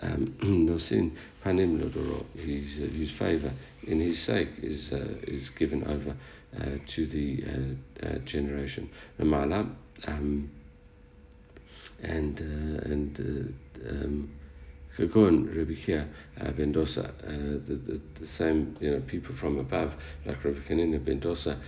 [0.00, 5.84] um, Nosin Panim Lodoro, his, uh, whose favor in his sake is uh, is given
[5.84, 6.16] over
[6.56, 8.88] uh, to the uh, uh, generation.
[9.18, 9.68] Namala,
[10.06, 10.50] um,
[12.02, 13.54] and and
[13.88, 14.30] um,
[14.96, 16.08] Kagon, Rabbi Kia
[16.56, 17.12] ben Dosa,
[17.66, 21.58] the, the, the same you know people from above, like Rabbi Kanina ben Dosa,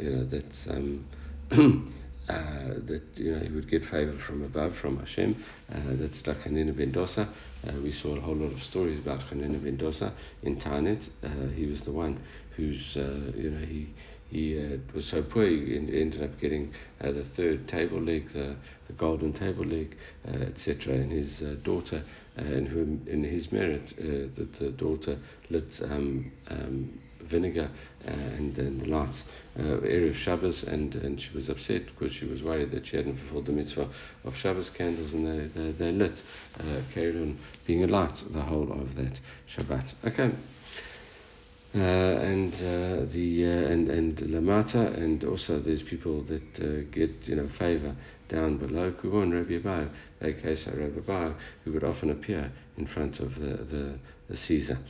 [0.00, 0.66] you know that's.
[0.68, 1.06] Um,
[2.30, 5.42] uh, that you know he would get favor from above from Hashem.
[5.72, 7.28] Uh, that's like Hanina ben Dosa.
[7.66, 10.12] Uh, we saw a whole lot of stories about Hanina ben Dosa
[10.42, 11.08] in Taanit.
[11.24, 12.20] Uh, he was the one
[12.56, 13.88] who's uh, you know he
[14.30, 18.54] he uh, was so poor he ended up getting the third table leg, the,
[18.86, 20.94] the golden table leg, etc.
[20.94, 22.04] And his daughter,
[22.36, 27.70] in, whom, in his merit, that the daughter lit um, um, vinegar
[28.04, 29.24] and then the lights
[29.58, 33.18] uh, of Shabbos, and, and she was upset because she was worried that she hadn't
[33.18, 33.88] fulfilled the mitzvah
[34.24, 36.22] of Shabbos candles, and they, they, they lit,
[36.58, 39.20] uh, carried on being a light the whole of that
[39.54, 39.94] Shabbat.
[40.04, 40.32] Okay.
[41.72, 47.12] Uh, and uh, the uh, and and Lamata, and also there's people that uh, get
[47.28, 47.94] you know favor
[48.28, 49.88] down below Kugon Rabbi Abahu,
[50.20, 54.80] aka Rabbi Abahu, who would often appear in front of the the, the Caesar.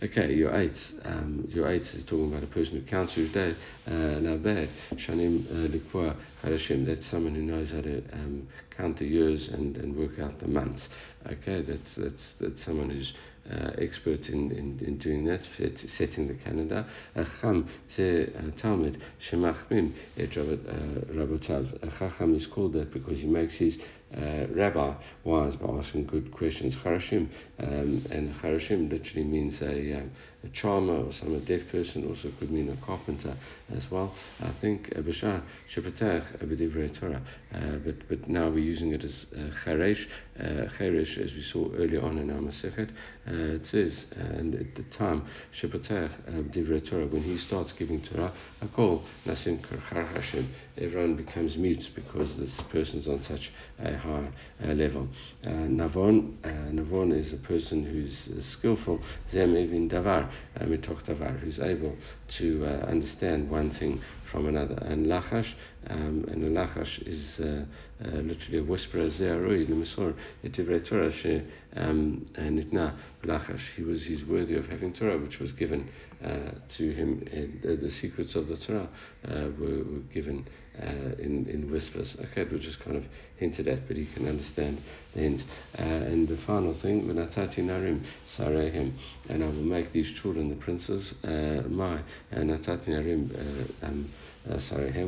[0.00, 0.94] Okay, your eights.
[1.04, 3.56] Um, your eights is talking about a person who counts his day.
[3.84, 4.68] Uh, now, bad.
[4.92, 6.86] Shanim uh, Likwa Harashim.
[6.86, 10.46] That's someone who knows how to um, count the years and, and work out the
[10.46, 10.88] months.
[11.26, 13.12] Okay, that's that's that's someone who's
[13.50, 15.40] uh, expert in, in, in doing that,
[15.88, 16.86] setting the calendar.
[17.16, 21.98] Chacham ze Talmud shemachmim et Rabotav.
[21.98, 23.78] Chacham is called that because he makes his
[24.16, 24.94] uh, rabbi
[25.24, 26.74] wise by asking good questions.
[26.76, 30.02] Charashim, um, and Charashim literally means a, uh,
[30.44, 33.36] a charmer or some a deaf person, also could mean a carpenter
[33.74, 34.14] as well.
[34.40, 35.42] I think Bashar
[35.74, 37.22] Shepatach Abedivrei Torah,
[37.54, 40.06] uh, but but now we're using it as uh, Charesh,
[40.38, 42.90] uh, Cheresh, as we saw earlier on in our Masechet.
[43.26, 48.32] Uh, it says, and at the time Shepatach Abedivrei Torah, when he starts giving Torah,
[48.74, 50.48] call Nasim Karchar Hashem.
[50.76, 54.28] Everyone becomes mute because this person's on such a high
[54.64, 55.08] uh, level.
[55.44, 59.00] Uh, Navon, uh, Navon is a person who's skillful.
[59.30, 60.27] Zem Evin Davar,
[60.60, 61.02] Mitoch
[61.40, 61.96] who's able
[62.38, 64.74] to uh, understand one thing from another.
[64.82, 65.54] And Lachash,
[65.88, 67.64] um, and a Lachash is uh,
[68.04, 69.08] uh, literally a whisperer.
[69.10, 70.14] Ze'aroi l'misor
[70.44, 71.42] etivrei Torah she
[71.76, 73.74] um, nitna Lachash.
[73.76, 75.88] He was he's worthy of having Torah, which was given
[76.22, 77.26] uh, to him.
[77.32, 78.88] Uh, the secrets of the Torah
[79.26, 80.46] uh, were, were given
[80.82, 82.16] uh, in in whispers.
[82.20, 83.04] Okay, was just kind of
[83.36, 84.80] hinted at, but you can understand
[85.14, 85.44] the hint.
[85.78, 88.04] Uh, and the final thing, Menatati Narim
[88.36, 88.92] Sarehem,
[89.28, 91.14] and I will make these children the princes.
[91.24, 93.72] Uh, my Natati Narim.
[93.82, 94.10] Um,
[94.48, 94.58] uh.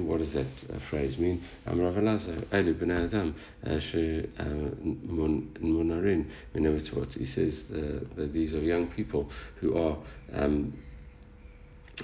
[0.06, 1.42] What does that uh, phrase mean?
[1.66, 3.34] Am Rav Elazar, Elu ben Adam,
[5.62, 6.26] Munarin.
[7.16, 9.30] He says that these are young people
[9.60, 9.96] who are
[10.34, 10.74] um,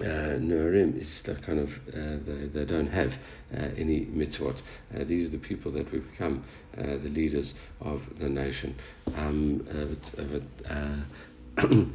[0.00, 3.12] uh, Nurim is the kind of uh, they, they don't have
[3.54, 4.60] uh, any mitzvot.
[4.94, 6.44] Uh, these are the people that will become
[6.76, 8.76] uh, the leaders of the nation.
[9.14, 10.96] Um, uh,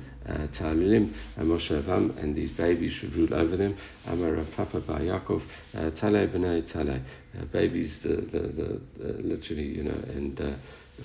[0.53, 3.75] Talulim, Moshe Avam, and these babies should rule over them.
[4.05, 5.41] Amar Rav Papa Bar Yaakov,
[5.95, 7.01] Tale B'nai Tale,
[7.51, 10.59] babies, the, the, the, literally, you know, and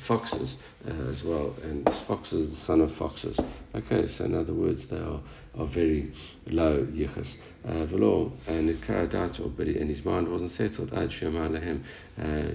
[0.07, 0.57] foxes
[0.87, 3.39] uh, as well, and foxes the son of foxes.
[3.75, 5.21] Okay, so in other words, they are,
[5.59, 6.13] are very
[6.47, 7.35] low yichas.
[7.65, 10.93] Uh, velo and karadato, but and his mind wasn't settled.
[10.95, 11.85] Ad shema lehem
[12.19, 12.51] uh,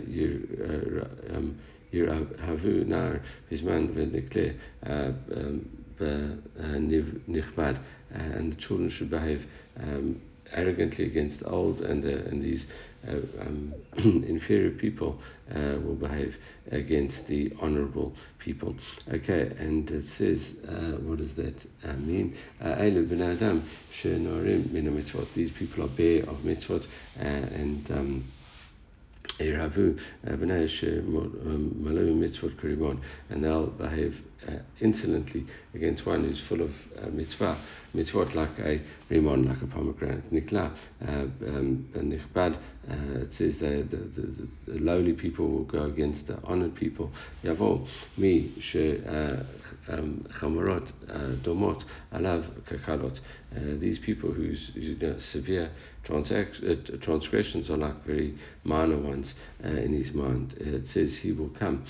[1.36, 1.60] um,
[1.94, 4.56] havu nar his man v'dekle
[7.28, 7.80] nichbad,
[8.12, 9.46] and the children should behave.
[9.78, 10.22] Um,
[10.54, 13.74] arrogantly against the old, and, uh, and these uh, um,
[14.28, 15.20] inferior people
[15.54, 16.36] uh, will behave
[16.72, 18.76] against the honorable people.
[19.12, 22.38] Okay, and it says, uh, what does that uh, mean?
[22.62, 22.76] Uh,
[25.36, 26.86] these people are bare of mitzvot,
[27.16, 28.32] and um,
[32.62, 34.16] karibon, and they'll behave
[34.48, 37.58] uh, insolently against one who's full of uh, mitzvah,
[37.96, 40.32] mitzvot like a rimon, like a pomegranate.
[40.32, 40.72] Nikla,
[41.08, 42.56] uh, um, nichbad,
[42.90, 47.12] uh, it says that the, the, the, lowly people will go against the honored people.
[47.44, 49.44] Yavo, mi, she, uh,
[49.90, 53.20] um, chamarot, uh, domot, alav, kakalot.
[53.80, 55.70] These people whose you know, severe
[56.06, 60.54] transgressions are like very minor ones in his mind.
[60.58, 61.86] It says he will come.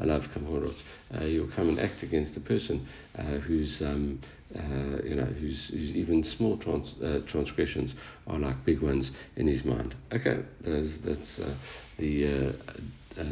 [0.00, 0.76] Alav kamorot.
[1.22, 2.86] You'll come and act against a person
[3.18, 4.20] uh, who's um,
[4.54, 7.94] uh, you know, whose, whose even small trans, uh, transgressions
[8.26, 9.94] are like big ones in his mind.
[10.12, 11.54] Okay, that's, that's uh,
[11.98, 13.24] the uh, uh,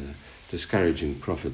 [0.50, 1.52] discouraging prophet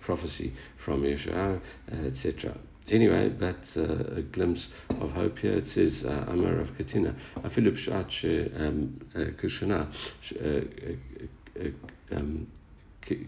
[0.00, 0.52] prophecy
[0.84, 1.60] from Yeshua,
[2.06, 2.56] etc.
[2.88, 4.68] Anyway, that's a glimpse
[5.00, 5.54] of hope here.
[5.54, 8.08] It says, Amar of Katina, Afilip Shat
[9.36, 9.88] Kushana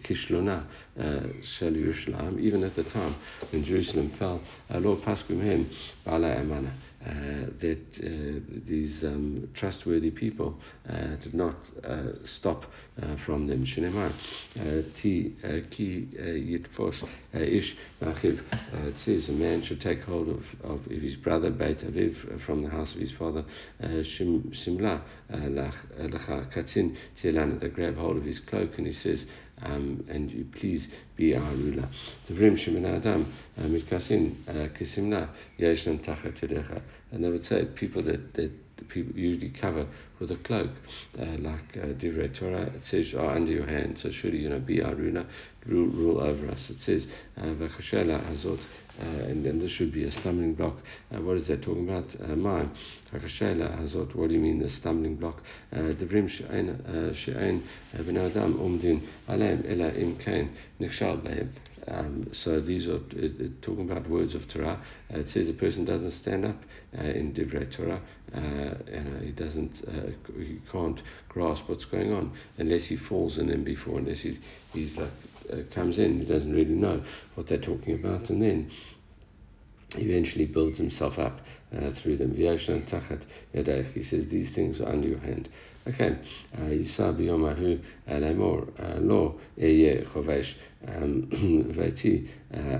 [0.03, 0.64] Kishlona
[1.42, 3.14] Shel Yerushalayim, even at the time
[3.51, 4.40] when Jerusalem fell,
[4.71, 5.71] Lo Paskum Hem
[6.05, 6.73] Bala Amana.
[7.05, 10.57] Uh, that uh, these um, trustworthy people
[10.88, 12.64] uh, did not uh, stop
[13.03, 13.66] uh, from them.
[13.66, 14.12] Shinemar,
[14.95, 15.35] ti
[15.68, 17.03] ki yitfosh
[17.35, 17.77] ish.
[18.01, 22.71] It says a man should take hold of, of his brother Beit Aviv from the
[22.71, 23.45] house of his father.
[23.83, 27.59] Shimla lacha katin tielana.
[27.59, 29.27] They grab hold of his cloak and he says,
[29.62, 31.88] um, and you please be our ruler.
[32.29, 34.37] Tavrim Shemin Adam Mitkasin
[34.79, 38.51] Kisimna Yeshnan Tachat And they would say people that, that
[38.88, 39.87] people usually cover
[40.18, 40.70] with a cloak,
[41.18, 42.70] uh, like uh, Torah.
[42.75, 45.27] It says, "Are oh, under your hand." So surely you know, be our ruler,
[45.66, 46.70] rule, rule over us.
[46.70, 48.61] It says, uh, "V'chashela hazot,"
[49.00, 50.76] uh, and then this should be a stumbling block.
[51.14, 52.18] Uh, what is that talking about?
[52.37, 52.70] Mine.
[53.12, 54.14] V'chashela hazot.
[54.14, 55.42] What do you mean the stumbling block?
[55.72, 57.62] She'ain she'ain
[57.96, 61.48] b'nei adam umdin aleim ela im kain nikshal behem.
[61.88, 64.81] Um, so these are uh, talking about words of Torah.
[65.12, 66.62] Uh, it says a person doesn't stand up
[66.96, 68.00] uh, in Divrei Torah,
[68.33, 69.83] and he doesn't,
[70.38, 74.38] he can't grasp what's going on unless he falls in them before, unless he
[74.72, 75.11] he's like
[75.74, 77.02] comes in, he doesn't really know
[77.35, 78.70] what they're talking about, and then
[79.96, 81.40] eventually builds himself up
[81.76, 82.35] uh, through them.
[82.35, 85.48] He says these things are under your hand.
[85.88, 86.13] Okay,
[86.71, 87.76] יישא ביום ההוא
[88.08, 88.62] לאמור,
[89.02, 90.56] לא אהיה חובש
[91.78, 92.21] ביתי,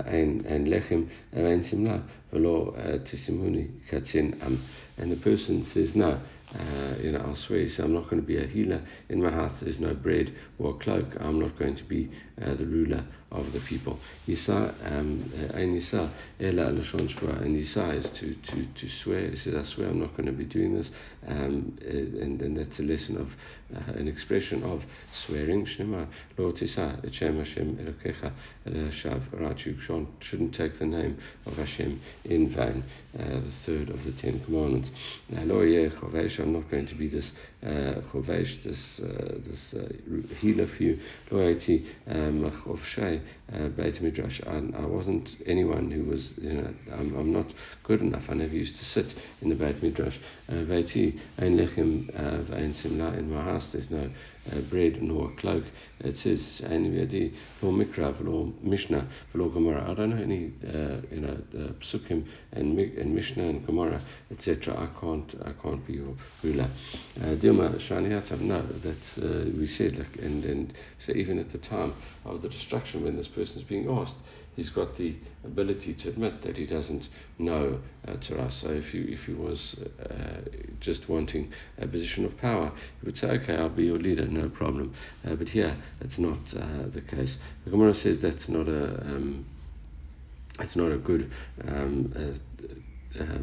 [0.06, 1.98] אין לחם ואין שמלה,
[2.32, 4.56] ולא תשימוני קצין עם.
[4.98, 6.18] And the person says, no,
[6.54, 8.82] uh, you know, I'll swear, so I'm not going to be a healer.
[9.08, 11.06] In my house, there's no bread or cloak.
[11.20, 12.10] I'm not going to be
[12.42, 14.00] uh, the ruler of the people.
[14.26, 19.30] Yisa, um, uh, and Yisa, Ela Lashon Shua, and Yisa is to, to, to swear.
[19.30, 20.90] He says, I swear I'm not going to be doing this.
[21.26, 23.35] Um, uh, and, and that's a lesson of,
[23.95, 25.65] an expression of swearing.
[25.65, 26.07] Shnema,
[26.37, 28.31] Lo Tisa, Echem Hashem Elokecha,
[28.91, 29.65] Shav Rach.
[29.65, 29.77] You
[30.19, 32.83] shouldn't take the name of Hashem in vain.
[33.17, 34.89] Uh, the third of the Ten Commandments.
[35.29, 37.31] Lo Chovesh, I'm not going to be this
[37.63, 39.87] uh, chovesh, this uh, this uh,
[40.39, 40.99] healer for you.
[41.31, 43.21] Lo Haiti Machovshai
[43.75, 44.41] Beit Midrash.
[44.45, 48.23] I wasn't anyone who was, you know, I'm, I'm not good enough.
[48.29, 50.17] I never used to sit in the Beit Midrash.
[50.49, 53.13] Veiti Ein Lechem Vein Simla.
[53.13, 54.09] In my house, there's no
[54.51, 55.63] uh, bread nor cloak.
[55.99, 59.89] It says Vedi Lo Mikra Lo Mishnah Lo Gemara.
[59.89, 64.73] I don't know any, uh, you know, the psukim and and Mishnah and Gemara, etc.
[64.75, 66.69] I can't I can't be your ruler.
[67.17, 70.73] Dilma Shaniatam, no, that uh, we said, like, and, and
[71.05, 71.93] so even at the time
[72.25, 74.15] of the destruction, when this person is being asked,
[74.55, 78.51] he's got the ability to admit that he doesn't know uh, Torah.
[78.51, 79.75] So if he, if he was
[80.09, 80.41] uh,
[80.79, 84.49] just wanting a position of power, he would say, okay, I'll be your leader, no
[84.49, 84.93] problem.
[85.25, 87.37] Uh, but here, that's not uh, the case.
[87.65, 89.45] The Gemara says that's not a, um,
[90.59, 91.31] it's not a good
[91.67, 92.37] um, uh,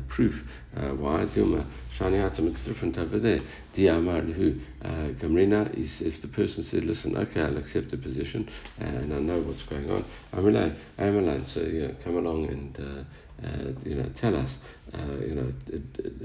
[0.09, 0.35] proof
[0.77, 3.41] uh, why Dilma Shaniatam it's different over there.
[3.75, 8.49] Diamar who uh, Gamrina is if the person said, Listen, okay, I'll accept the position
[8.79, 10.05] and I know what's going on.
[10.33, 13.05] I'm alone, I'm alone, so yeah, come along and uh,
[13.85, 14.57] you know, tell us,
[14.93, 15.53] uh, you know,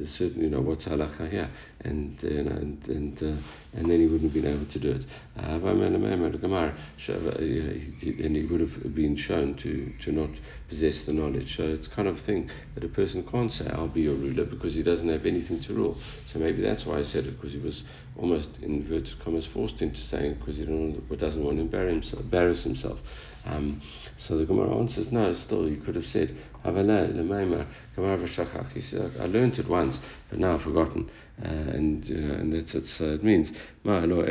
[0.05, 1.49] certain, you know, what's halacha here,
[1.81, 3.35] and you know, and and, uh,
[3.73, 5.05] and then he wouldn't have been able to do it.
[5.37, 5.59] Uh,
[8.23, 10.29] and he would have been shown to to not
[10.69, 11.55] possess the knowledge.
[11.55, 14.75] So it's kind of thing that a person can't say, "I'll be your ruler," because
[14.75, 15.97] he doesn't have anything to rule.
[16.31, 17.83] So maybe that's why I said it, because he was
[18.17, 22.99] almost in inverted commas forced into saying it because he doesn't want to embarrass himself.
[23.45, 23.81] Um,
[24.17, 26.35] so the Gemara answers, no, still, you could have said,
[28.73, 31.09] He said, I learned it once, but now I've forgotten.
[31.43, 33.51] Uh, and, you know, and that's, it's, uh, it means,
[33.83, 34.23] lo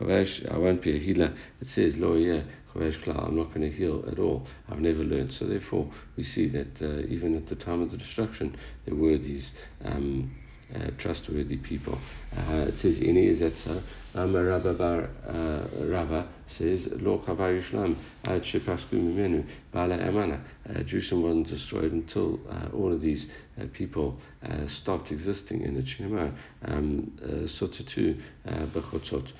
[0.00, 1.34] I won't be a healer.
[1.60, 2.42] It says, lo yeah,
[2.74, 4.46] I'm not going to heal at all.
[4.68, 5.32] I've never learned.
[5.32, 9.16] So therefore, we see that uh, even at the time of the destruction, there were
[9.18, 9.52] these
[9.84, 10.34] um,
[10.74, 11.98] uh, trustworthy people.
[12.36, 13.82] Uh, it says, Ini is that so?
[14.14, 20.40] Rabba bar uh, Rava says, Lo Yishlam ad shepasku mimenu bala emana.
[20.68, 23.26] Uh, Jerusalem wasn't destroyed until uh, all of these
[23.60, 26.32] uh, people uh, stopped existing in the Chinamar.
[26.64, 27.12] Um,
[27.46, 29.32] Sotatu bechotzot.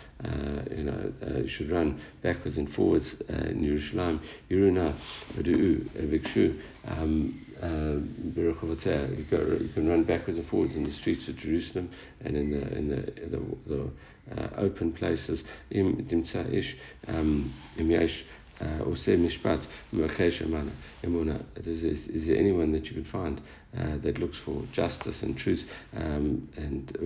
[0.70, 4.20] You know, you should run backwards and forwards in Jerusalem.
[4.50, 4.96] Yuruna
[5.36, 6.60] v'du'u vikshu.
[6.86, 7.96] Um, uh,
[8.36, 12.88] you can run backwards and forwards in the streets of Jerusalem and in the in
[12.88, 13.12] the,
[13.66, 13.90] the,
[14.36, 15.44] uh, open places.
[17.08, 18.24] Um, im yesh
[18.60, 21.44] Oseh Mishpat Emuna.
[21.64, 23.40] Is, is there anyone that you can find
[23.76, 26.96] uh, that looks for justice and truth um, and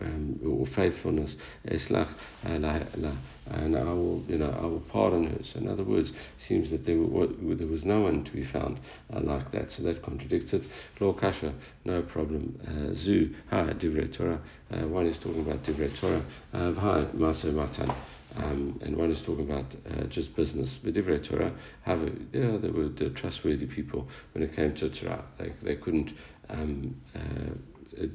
[0.00, 1.36] um, or faithfulness?
[1.66, 5.44] Eslach and I will, you know, I will pardon her.
[5.44, 8.80] So in other words, seems that there, were, there was no one to be found
[9.14, 9.70] uh, like that.
[9.70, 10.62] So that contradicts it.
[10.98, 11.54] Law kasha,
[11.84, 12.58] no problem.
[12.66, 14.40] Uh, Zu ha divrei Torah.
[14.72, 16.24] Uh, one is talking about divrei Torah.
[16.52, 17.94] V'ha maso matan.
[18.36, 20.78] Um, and one is talking about uh, just business.
[20.84, 25.24] V'divrei Torah have a, yeah, they were trustworthy people when it came to Torah.
[25.38, 26.12] They, they couldn't
[26.50, 27.20] um, uh,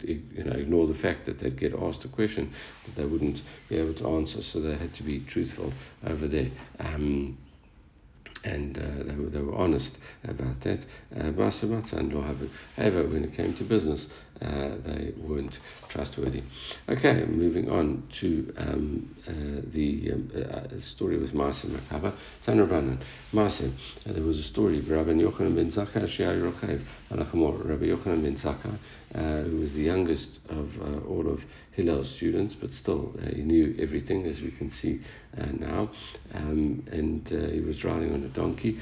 [0.04, 2.54] you know, ignore the fact that they'd get asked a question
[2.86, 5.74] that they wouldn't be able to answer, so they had to be truthful
[6.06, 6.52] over there.
[6.80, 7.38] Um,
[8.44, 10.86] and uh, they, were, they were honest about that.
[11.16, 11.32] Uh,
[12.76, 14.08] however, when it came to business,
[14.42, 16.44] uh, they weren't trustworthy.
[16.90, 22.14] Okay, moving on to um, uh, the um, uh, story with Maaseh Merkava.
[22.46, 23.72] Tanrabanan, Maaseh,
[24.08, 26.02] uh, there was a story of Rabbi Yochanan ben Zakkai,
[27.12, 28.78] Rabbi Yochanan ben Zakkai,
[29.14, 31.42] uh, who was the youngest of uh, all of
[31.74, 35.02] Hillel's students, but still uh, he knew everything, as we can see
[35.38, 35.92] uh, now.
[36.34, 38.80] Um, and uh, he was riding on a donkey.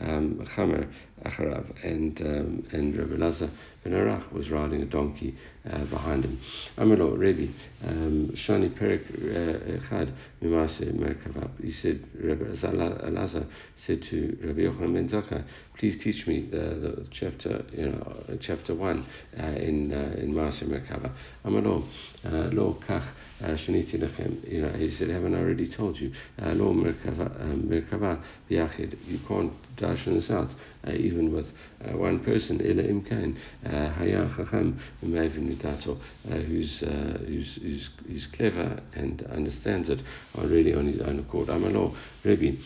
[0.00, 0.88] Um, Chamer
[1.24, 3.48] Acharav, and um, and Rabbi Lazar
[3.84, 5.36] ben Arach was riding a donkey
[5.70, 6.40] uh, behind him.
[6.78, 7.52] Amelo Rebbe
[7.86, 11.48] um, Shani Perik uh, Echad Mimase Merkava.
[11.62, 15.44] He said Rabbi Lazar said to Rabbi Yochanan ben
[15.78, 19.06] please teach me the, the chapter you know chapter one
[19.38, 21.12] uh, in uh, in Maaseh Merkava.
[21.44, 21.86] Amelo
[22.24, 23.06] uh, Lo Kach.
[23.43, 26.11] Shaniti Lechem, you know, he said, haven't I already told you?
[26.39, 30.53] Lo Merkava Biachid, you can't darshan this out,
[30.85, 31.51] uh, even with
[31.85, 35.97] uh, one person, Ela Imkain, Haya Chacham Midato,
[36.27, 40.01] who's, who's, who's, who's clever and understands it
[40.35, 41.47] already on his own accord.
[41.47, 41.95] Amalo,
[42.25, 42.57] Rebbe,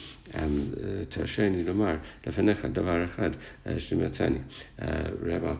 [1.09, 1.95] תרשני לומר
[2.27, 3.29] לפניך דבר אחד
[3.77, 4.37] שלימדתני.
[4.79, 5.55] Rabbi,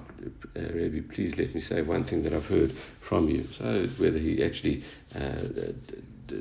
[0.56, 3.48] Rabbi, please let me say one thing that I've heard from you.
[3.58, 4.84] So whether he actually
[5.15, 5.73] uh,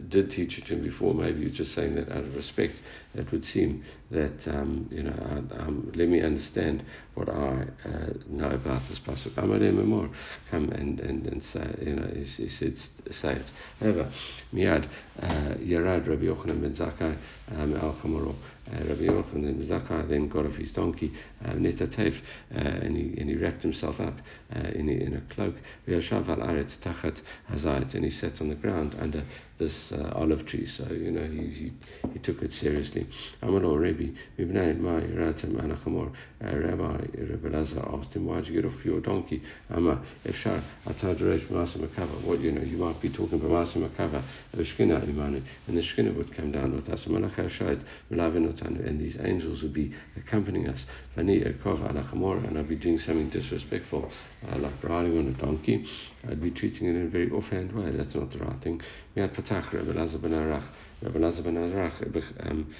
[0.10, 2.82] did teach it to him before, maybe you're just saying that out of respect.
[3.14, 6.84] It would seem that, um, you know, um, let me understand
[7.16, 9.36] what I uh, know about this pasuk.
[9.36, 12.78] Come and, and, and say, you know, he, he said,
[13.12, 13.52] say it.
[13.80, 14.12] However,
[14.54, 14.90] Miad,
[15.22, 17.18] uh, Yarad Rabbi Yochanan ben Zakkai,
[17.56, 18.36] um, Al Chamoro.
[18.72, 21.14] Rabbi Yochanan ben Zakkai then got off his donkey,
[21.46, 22.16] uh, Netatev,
[22.56, 24.20] uh, and, he, and he wrapped himself up
[24.56, 25.56] uh, in, a, in a cloak.
[25.88, 29.24] V'yashav al aretz tachat hazayit, and he sat on the ground under
[29.58, 30.68] this olive tree.
[30.68, 31.74] So, you know, he, he,
[32.14, 33.08] he took it seriously.
[33.42, 38.86] Amalo Rebbe, Mibnei Mai Ratam Anachamor, Rabbi Rebbe Lazar asked him, Why'd you get off
[38.86, 39.42] your donkey?
[39.72, 42.24] Ama Efshar Atadresh Maaseh Merkava.
[42.24, 44.24] What, you know, you might be talking about Maaseh Merkava,
[44.56, 47.08] Shkina Imanu, and the Shkina would come down with us.
[47.08, 50.86] And these angels would be accompanying us.
[51.16, 54.12] And I'd be doing something disrespectful,
[54.48, 55.88] uh, like riding on a donkey.
[56.30, 57.90] I'd be treating it in a very offhand way.
[57.92, 58.82] That's not the right thing.
[59.16, 60.66] Miad Patach Rebbe Lazar Ben Arach.
[61.00, 62.02] Rabbi Lazar ben Arach,
[62.50, 62.74] um,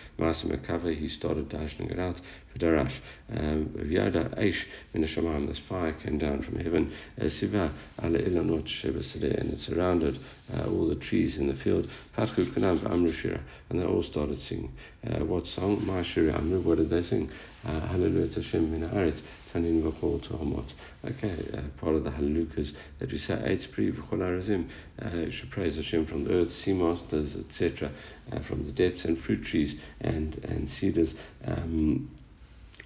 [0.96, 2.20] he started dashing it out
[2.58, 3.00] Darash.
[3.32, 6.92] Vyada Aish in the Shamam, this fire came down from heaven.
[7.30, 9.00] Siva ala ilanot sheba
[9.40, 10.20] and it surrounded
[10.54, 11.90] uh, all the trees in the field.
[12.18, 13.38] Patchu kanam amru
[13.70, 14.72] and they all started singing.
[15.06, 15.86] Uh, what song?
[15.86, 17.30] Ma shira amru, what did they sing?
[17.66, 20.72] Uh, Hallelujah to Hashem min haaretz, tanin v'chol tohamot.
[21.06, 24.70] Okay, uh, part of the Hallelujahs that we say, Eitz pri v'chol arazim,
[25.02, 27.92] uh, should praise Hashem from the earth, sea monsters, etc.,
[28.32, 31.16] uh, from the depths, and fruit trees and, and cedars.
[31.46, 32.10] Um,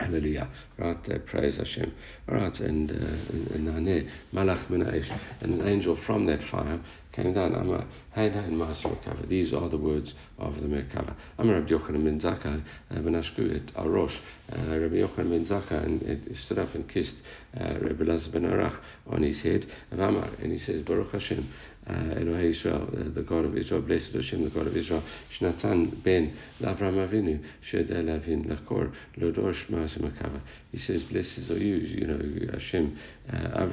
[0.01, 0.49] Hallelujah.
[0.77, 1.93] Right there, praise Hashem.
[2.27, 5.09] All right, and uh, and Malach Menaish,
[5.41, 6.79] and an angel from that fire
[7.11, 7.53] came down.
[7.53, 7.85] Amar
[8.15, 9.27] Heina and Master Merkava.
[9.27, 11.15] These are the words of the Merkava.
[11.37, 14.17] Amar Rabbi Yochanan ben Zakkai v'nashku et Arosh.
[14.51, 17.17] Uh, Rabbi Yochanan ben Zakkai stood up and kissed
[17.59, 19.67] uh, Rabbi Lazar ben Arach on his head.
[19.91, 21.47] And he says Baruch Hashem.
[21.87, 25.01] Uh, Elohei Israel, uh, the God of Israel, blessed Hashem, the God of Israel,
[25.35, 32.05] Shnatan ben Lavram Avinu, Shed Elavin Lakor, Lodosh Maaseh He says, Blessed are you, you
[32.05, 32.97] know, Hashem,
[33.33, 33.65] uh,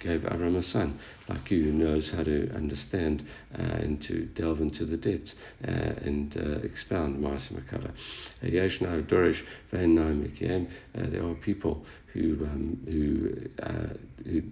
[0.00, 0.98] gave Avram a son,
[1.28, 3.26] like you, who knows how to understand
[3.58, 5.34] uh, and to delve into the depths
[5.66, 7.52] uh, and uh, expound Maaseh
[8.42, 14.42] Dorish Ve'en There are people who um, who, uh, who,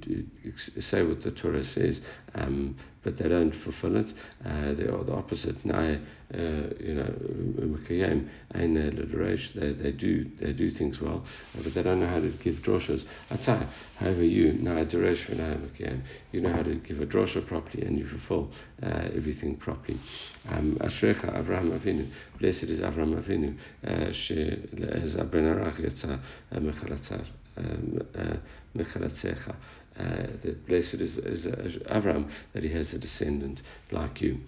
[0.42, 2.00] who, say what the Torah says,
[2.34, 4.12] um, but they don't fulfill it.
[4.44, 5.56] Uh, they are the opposite.
[6.32, 7.14] Uh, you know,
[9.54, 13.04] they, they do they do things well, but they don't know how to give droshas.
[13.96, 14.52] However, you
[16.32, 18.50] you know how to give a drosha properly and you fulfill
[18.82, 20.00] uh, everything properly.
[20.48, 22.10] Um, Ashrecha Avraham Avinu,
[22.40, 23.56] blessed is Avraham Avinu,
[24.14, 24.34] she
[25.30, 26.20] Ben Arach Yatza
[26.52, 27.43] Mechalatzar.
[28.76, 29.54] Mechalatzecha.
[29.96, 34.40] Uh, that blessed is, is, is Avram, that he has a descendant like you.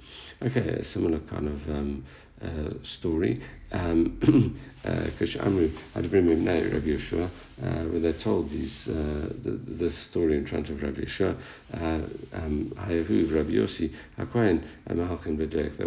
[0.42, 2.04] Okay, a similar kind of um,
[2.42, 3.40] uh, story.
[3.72, 5.08] Um, uh,
[5.40, 7.30] Amru had bring him now Rabbi Yeshua,
[7.62, 11.36] uh, where they told these, uh, the, this story in front of Rabbi Yeshua.
[11.72, 15.78] Um, Hayahu, Rabbi Yossi, Hakohen, Mahalchim Bedrech,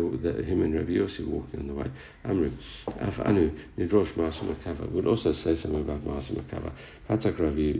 [0.45, 1.91] him and Rabbi Yossi walking on the way.
[2.25, 2.51] Amru,
[2.87, 6.73] Af Anu, Nidrosh Maaseh Merkava, would also say something about Makava.
[7.09, 7.79] Patak Rabbi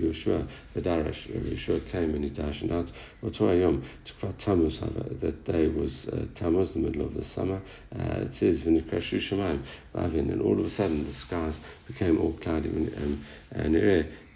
[0.00, 2.90] Yeshua, the Darash, Rabbi Yeshua came and he dashed out.
[3.22, 4.80] Otoayom, Tukvat Tammuz,
[5.20, 7.60] that day was uh, Tammuz, the middle of the summer.
[7.94, 13.24] Uh, it says, Vinikrashu And all of a sudden the skies became all cloudy and,
[13.52, 13.76] and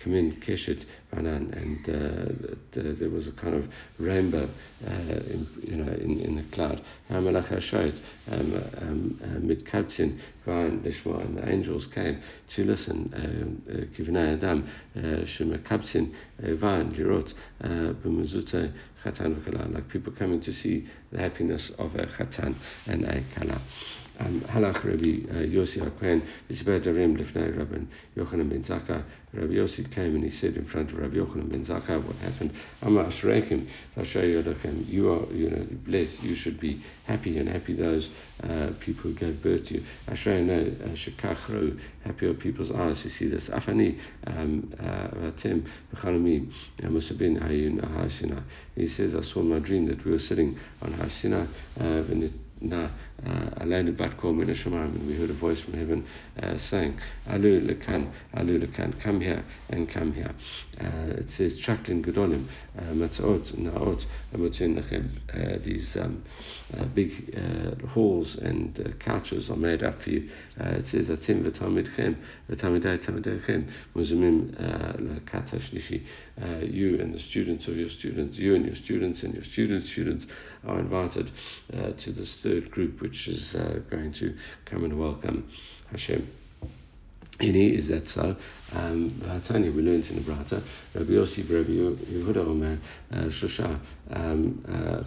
[0.00, 3.68] come in Keshet Banan, and uh, the, there was a kind of
[3.98, 4.48] rainbow,
[4.86, 6.82] uh, in, you know, in, in the cloud.
[7.10, 7.98] Hamalach Hashayt,
[8.30, 13.10] um, um, uh, Mid Kabtzin, and the angels came to listen.
[13.96, 14.68] Kivinay Adam,
[15.26, 18.72] Shema Kabtzin, Van, Lirot, Bumuzute,
[19.04, 22.54] Chatan like people coming to see the happiness of a Chatan
[22.86, 23.60] and a Kala.
[24.18, 27.78] Halach Rabbi uh, Yossi HaKohen, V'zibar Darim Lifnei Rabbi
[28.16, 29.02] Yochanan ben Zakkai.
[29.32, 32.52] Rabbi Yossi came and he said in front of Rabbi Yochanan ben Zakkai what happened.
[32.82, 37.74] Amma Ashreikim, Vashay Yodachem, you are, you know, blessed, you should be happy and happy
[37.74, 38.10] those
[38.42, 39.84] uh, people who gave birth to you.
[40.08, 43.48] Ashrei no, uh, Shekachro, happy are people's eyes to see this.
[43.48, 46.50] Afani, um, uh, Vatim, B'chanami,
[46.90, 48.42] must have been Hayun Ahasina.
[48.74, 51.48] He says, I saw my dream that we were sitting on Hasina,
[51.80, 52.02] uh,
[52.60, 52.90] na
[53.60, 56.06] Alenu bat kol min and we heard a voice from heaven
[56.42, 56.98] uh, saying,
[57.28, 60.32] Alu lekan, Alu lekan, come here and come here.
[60.80, 62.46] Uh, it says, Chaklin gedolim,
[62.78, 66.22] uh, matzaot, naot, uh, these um,
[66.76, 70.30] uh, big uh, halls and uh, couches are made up for you.
[70.60, 72.16] Uh, it says, Atim v'tamidchem,
[72.50, 74.50] v'tamidai tamidechem, muzimim
[75.00, 76.02] lekata shlishi.
[76.72, 80.26] You and the students of your students, you and your students and your students' students
[80.66, 81.30] are invited
[81.98, 84.34] to this third group, which is uh, going to
[84.64, 85.48] come and welcome
[85.90, 86.28] Hashem.
[87.40, 88.34] Ini is that so.
[88.72, 90.60] Um, we learned in the Brata,
[90.92, 92.80] Rabbi Yossi, Rabbi Yehuda Omer,
[93.12, 93.78] uh, Shosha,
[94.10, 95.04] um, uh,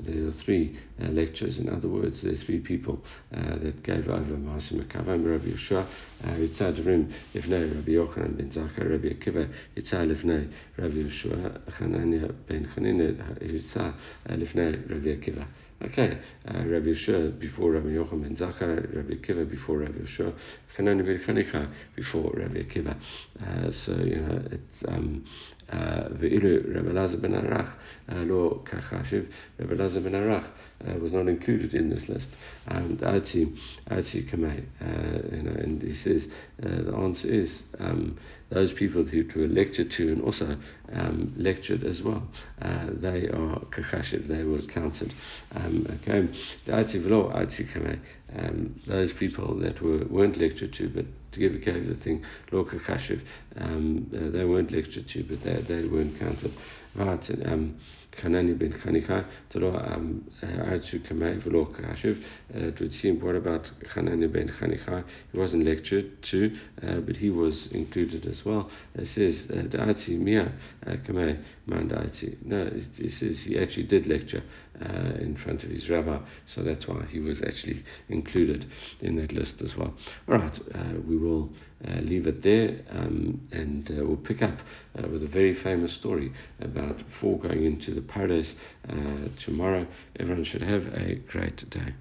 [0.00, 1.58] There are three uh, lectures.
[1.58, 3.00] In other words, there are three people
[3.32, 5.86] uh, that gave over Masim Makavam, Rabbi Yeshua,
[6.24, 12.68] Yitzad Rim, Livnei, Rabbi Yochanan ben Zakkai, Rabbi Akiva, Yitzad Livnei, Rabbi Yeshua, Chanania ben
[12.74, 13.94] Chanina, Yitzad
[14.26, 15.46] Livnei, Rabbi Akiva.
[15.84, 16.16] Okay,
[16.48, 20.32] uh, Rabbi Yeshua before Rabbi Yochanan ben Zakkai, Rabbi Akiva before Rabbi Yeshua,
[20.76, 22.96] Hanani ben Chanika before Rabbi Akiva.
[23.40, 25.24] Uh, so, you know, it's um,
[25.72, 27.72] Ve'ilu Rabbi ben Arach,
[28.08, 30.46] lo kachashiv, Rabbi ben Arach
[31.00, 32.28] was not included in this list.
[32.66, 33.52] And Ati,
[33.90, 34.64] Ati Kamei,
[35.32, 36.26] you know, and he says
[36.62, 38.18] uh, the answer is um,
[38.50, 40.56] those people who were lectured to and also
[40.92, 42.26] um, lectured as well.
[42.60, 45.14] Uh, they are kachashiv, they were counted.
[45.52, 46.28] Um, okay,
[46.70, 47.98] Ati Ati Kamei,
[48.36, 53.20] um, those people that were, weren't lectured to but together gave the thing Loka Kashiv.
[53.56, 56.52] Um, uh, they weren't lectured to, but they, they weren't counted.
[56.98, 57.78] Um,
[58.12, 59.24] Kanani ben Chanika,
[59.54, 62.22] uh, Archu Kamei Velo Kashiv.
[62.54, 65.02] Uh, it would seem, what about Hanani ben Chanika?
[65.32, 68.70] He wasn't lectured to, uh, but he was included as well.
[68.94, 70.52] It says, Daati Mia
[70.86, 71.88] Kamei Man.
[72.44, 74.42] No, it, says he actually did lecture
[75.18, 78.66] in front of his rabbi, so that's why he was actually included
[79.00, 79.94] in that list as well.
[80.28, 80.58] All right,
[81.06, 81.50] we will
[81.86, 84.58] uh, leave it there um, and uh, we'll pick up
[84.98, 88.54] uh, with a very famous story about four going into the paradise
[89.40, 89.86] tomorrow.
[90.18, 91.94] Everyone should have a great day.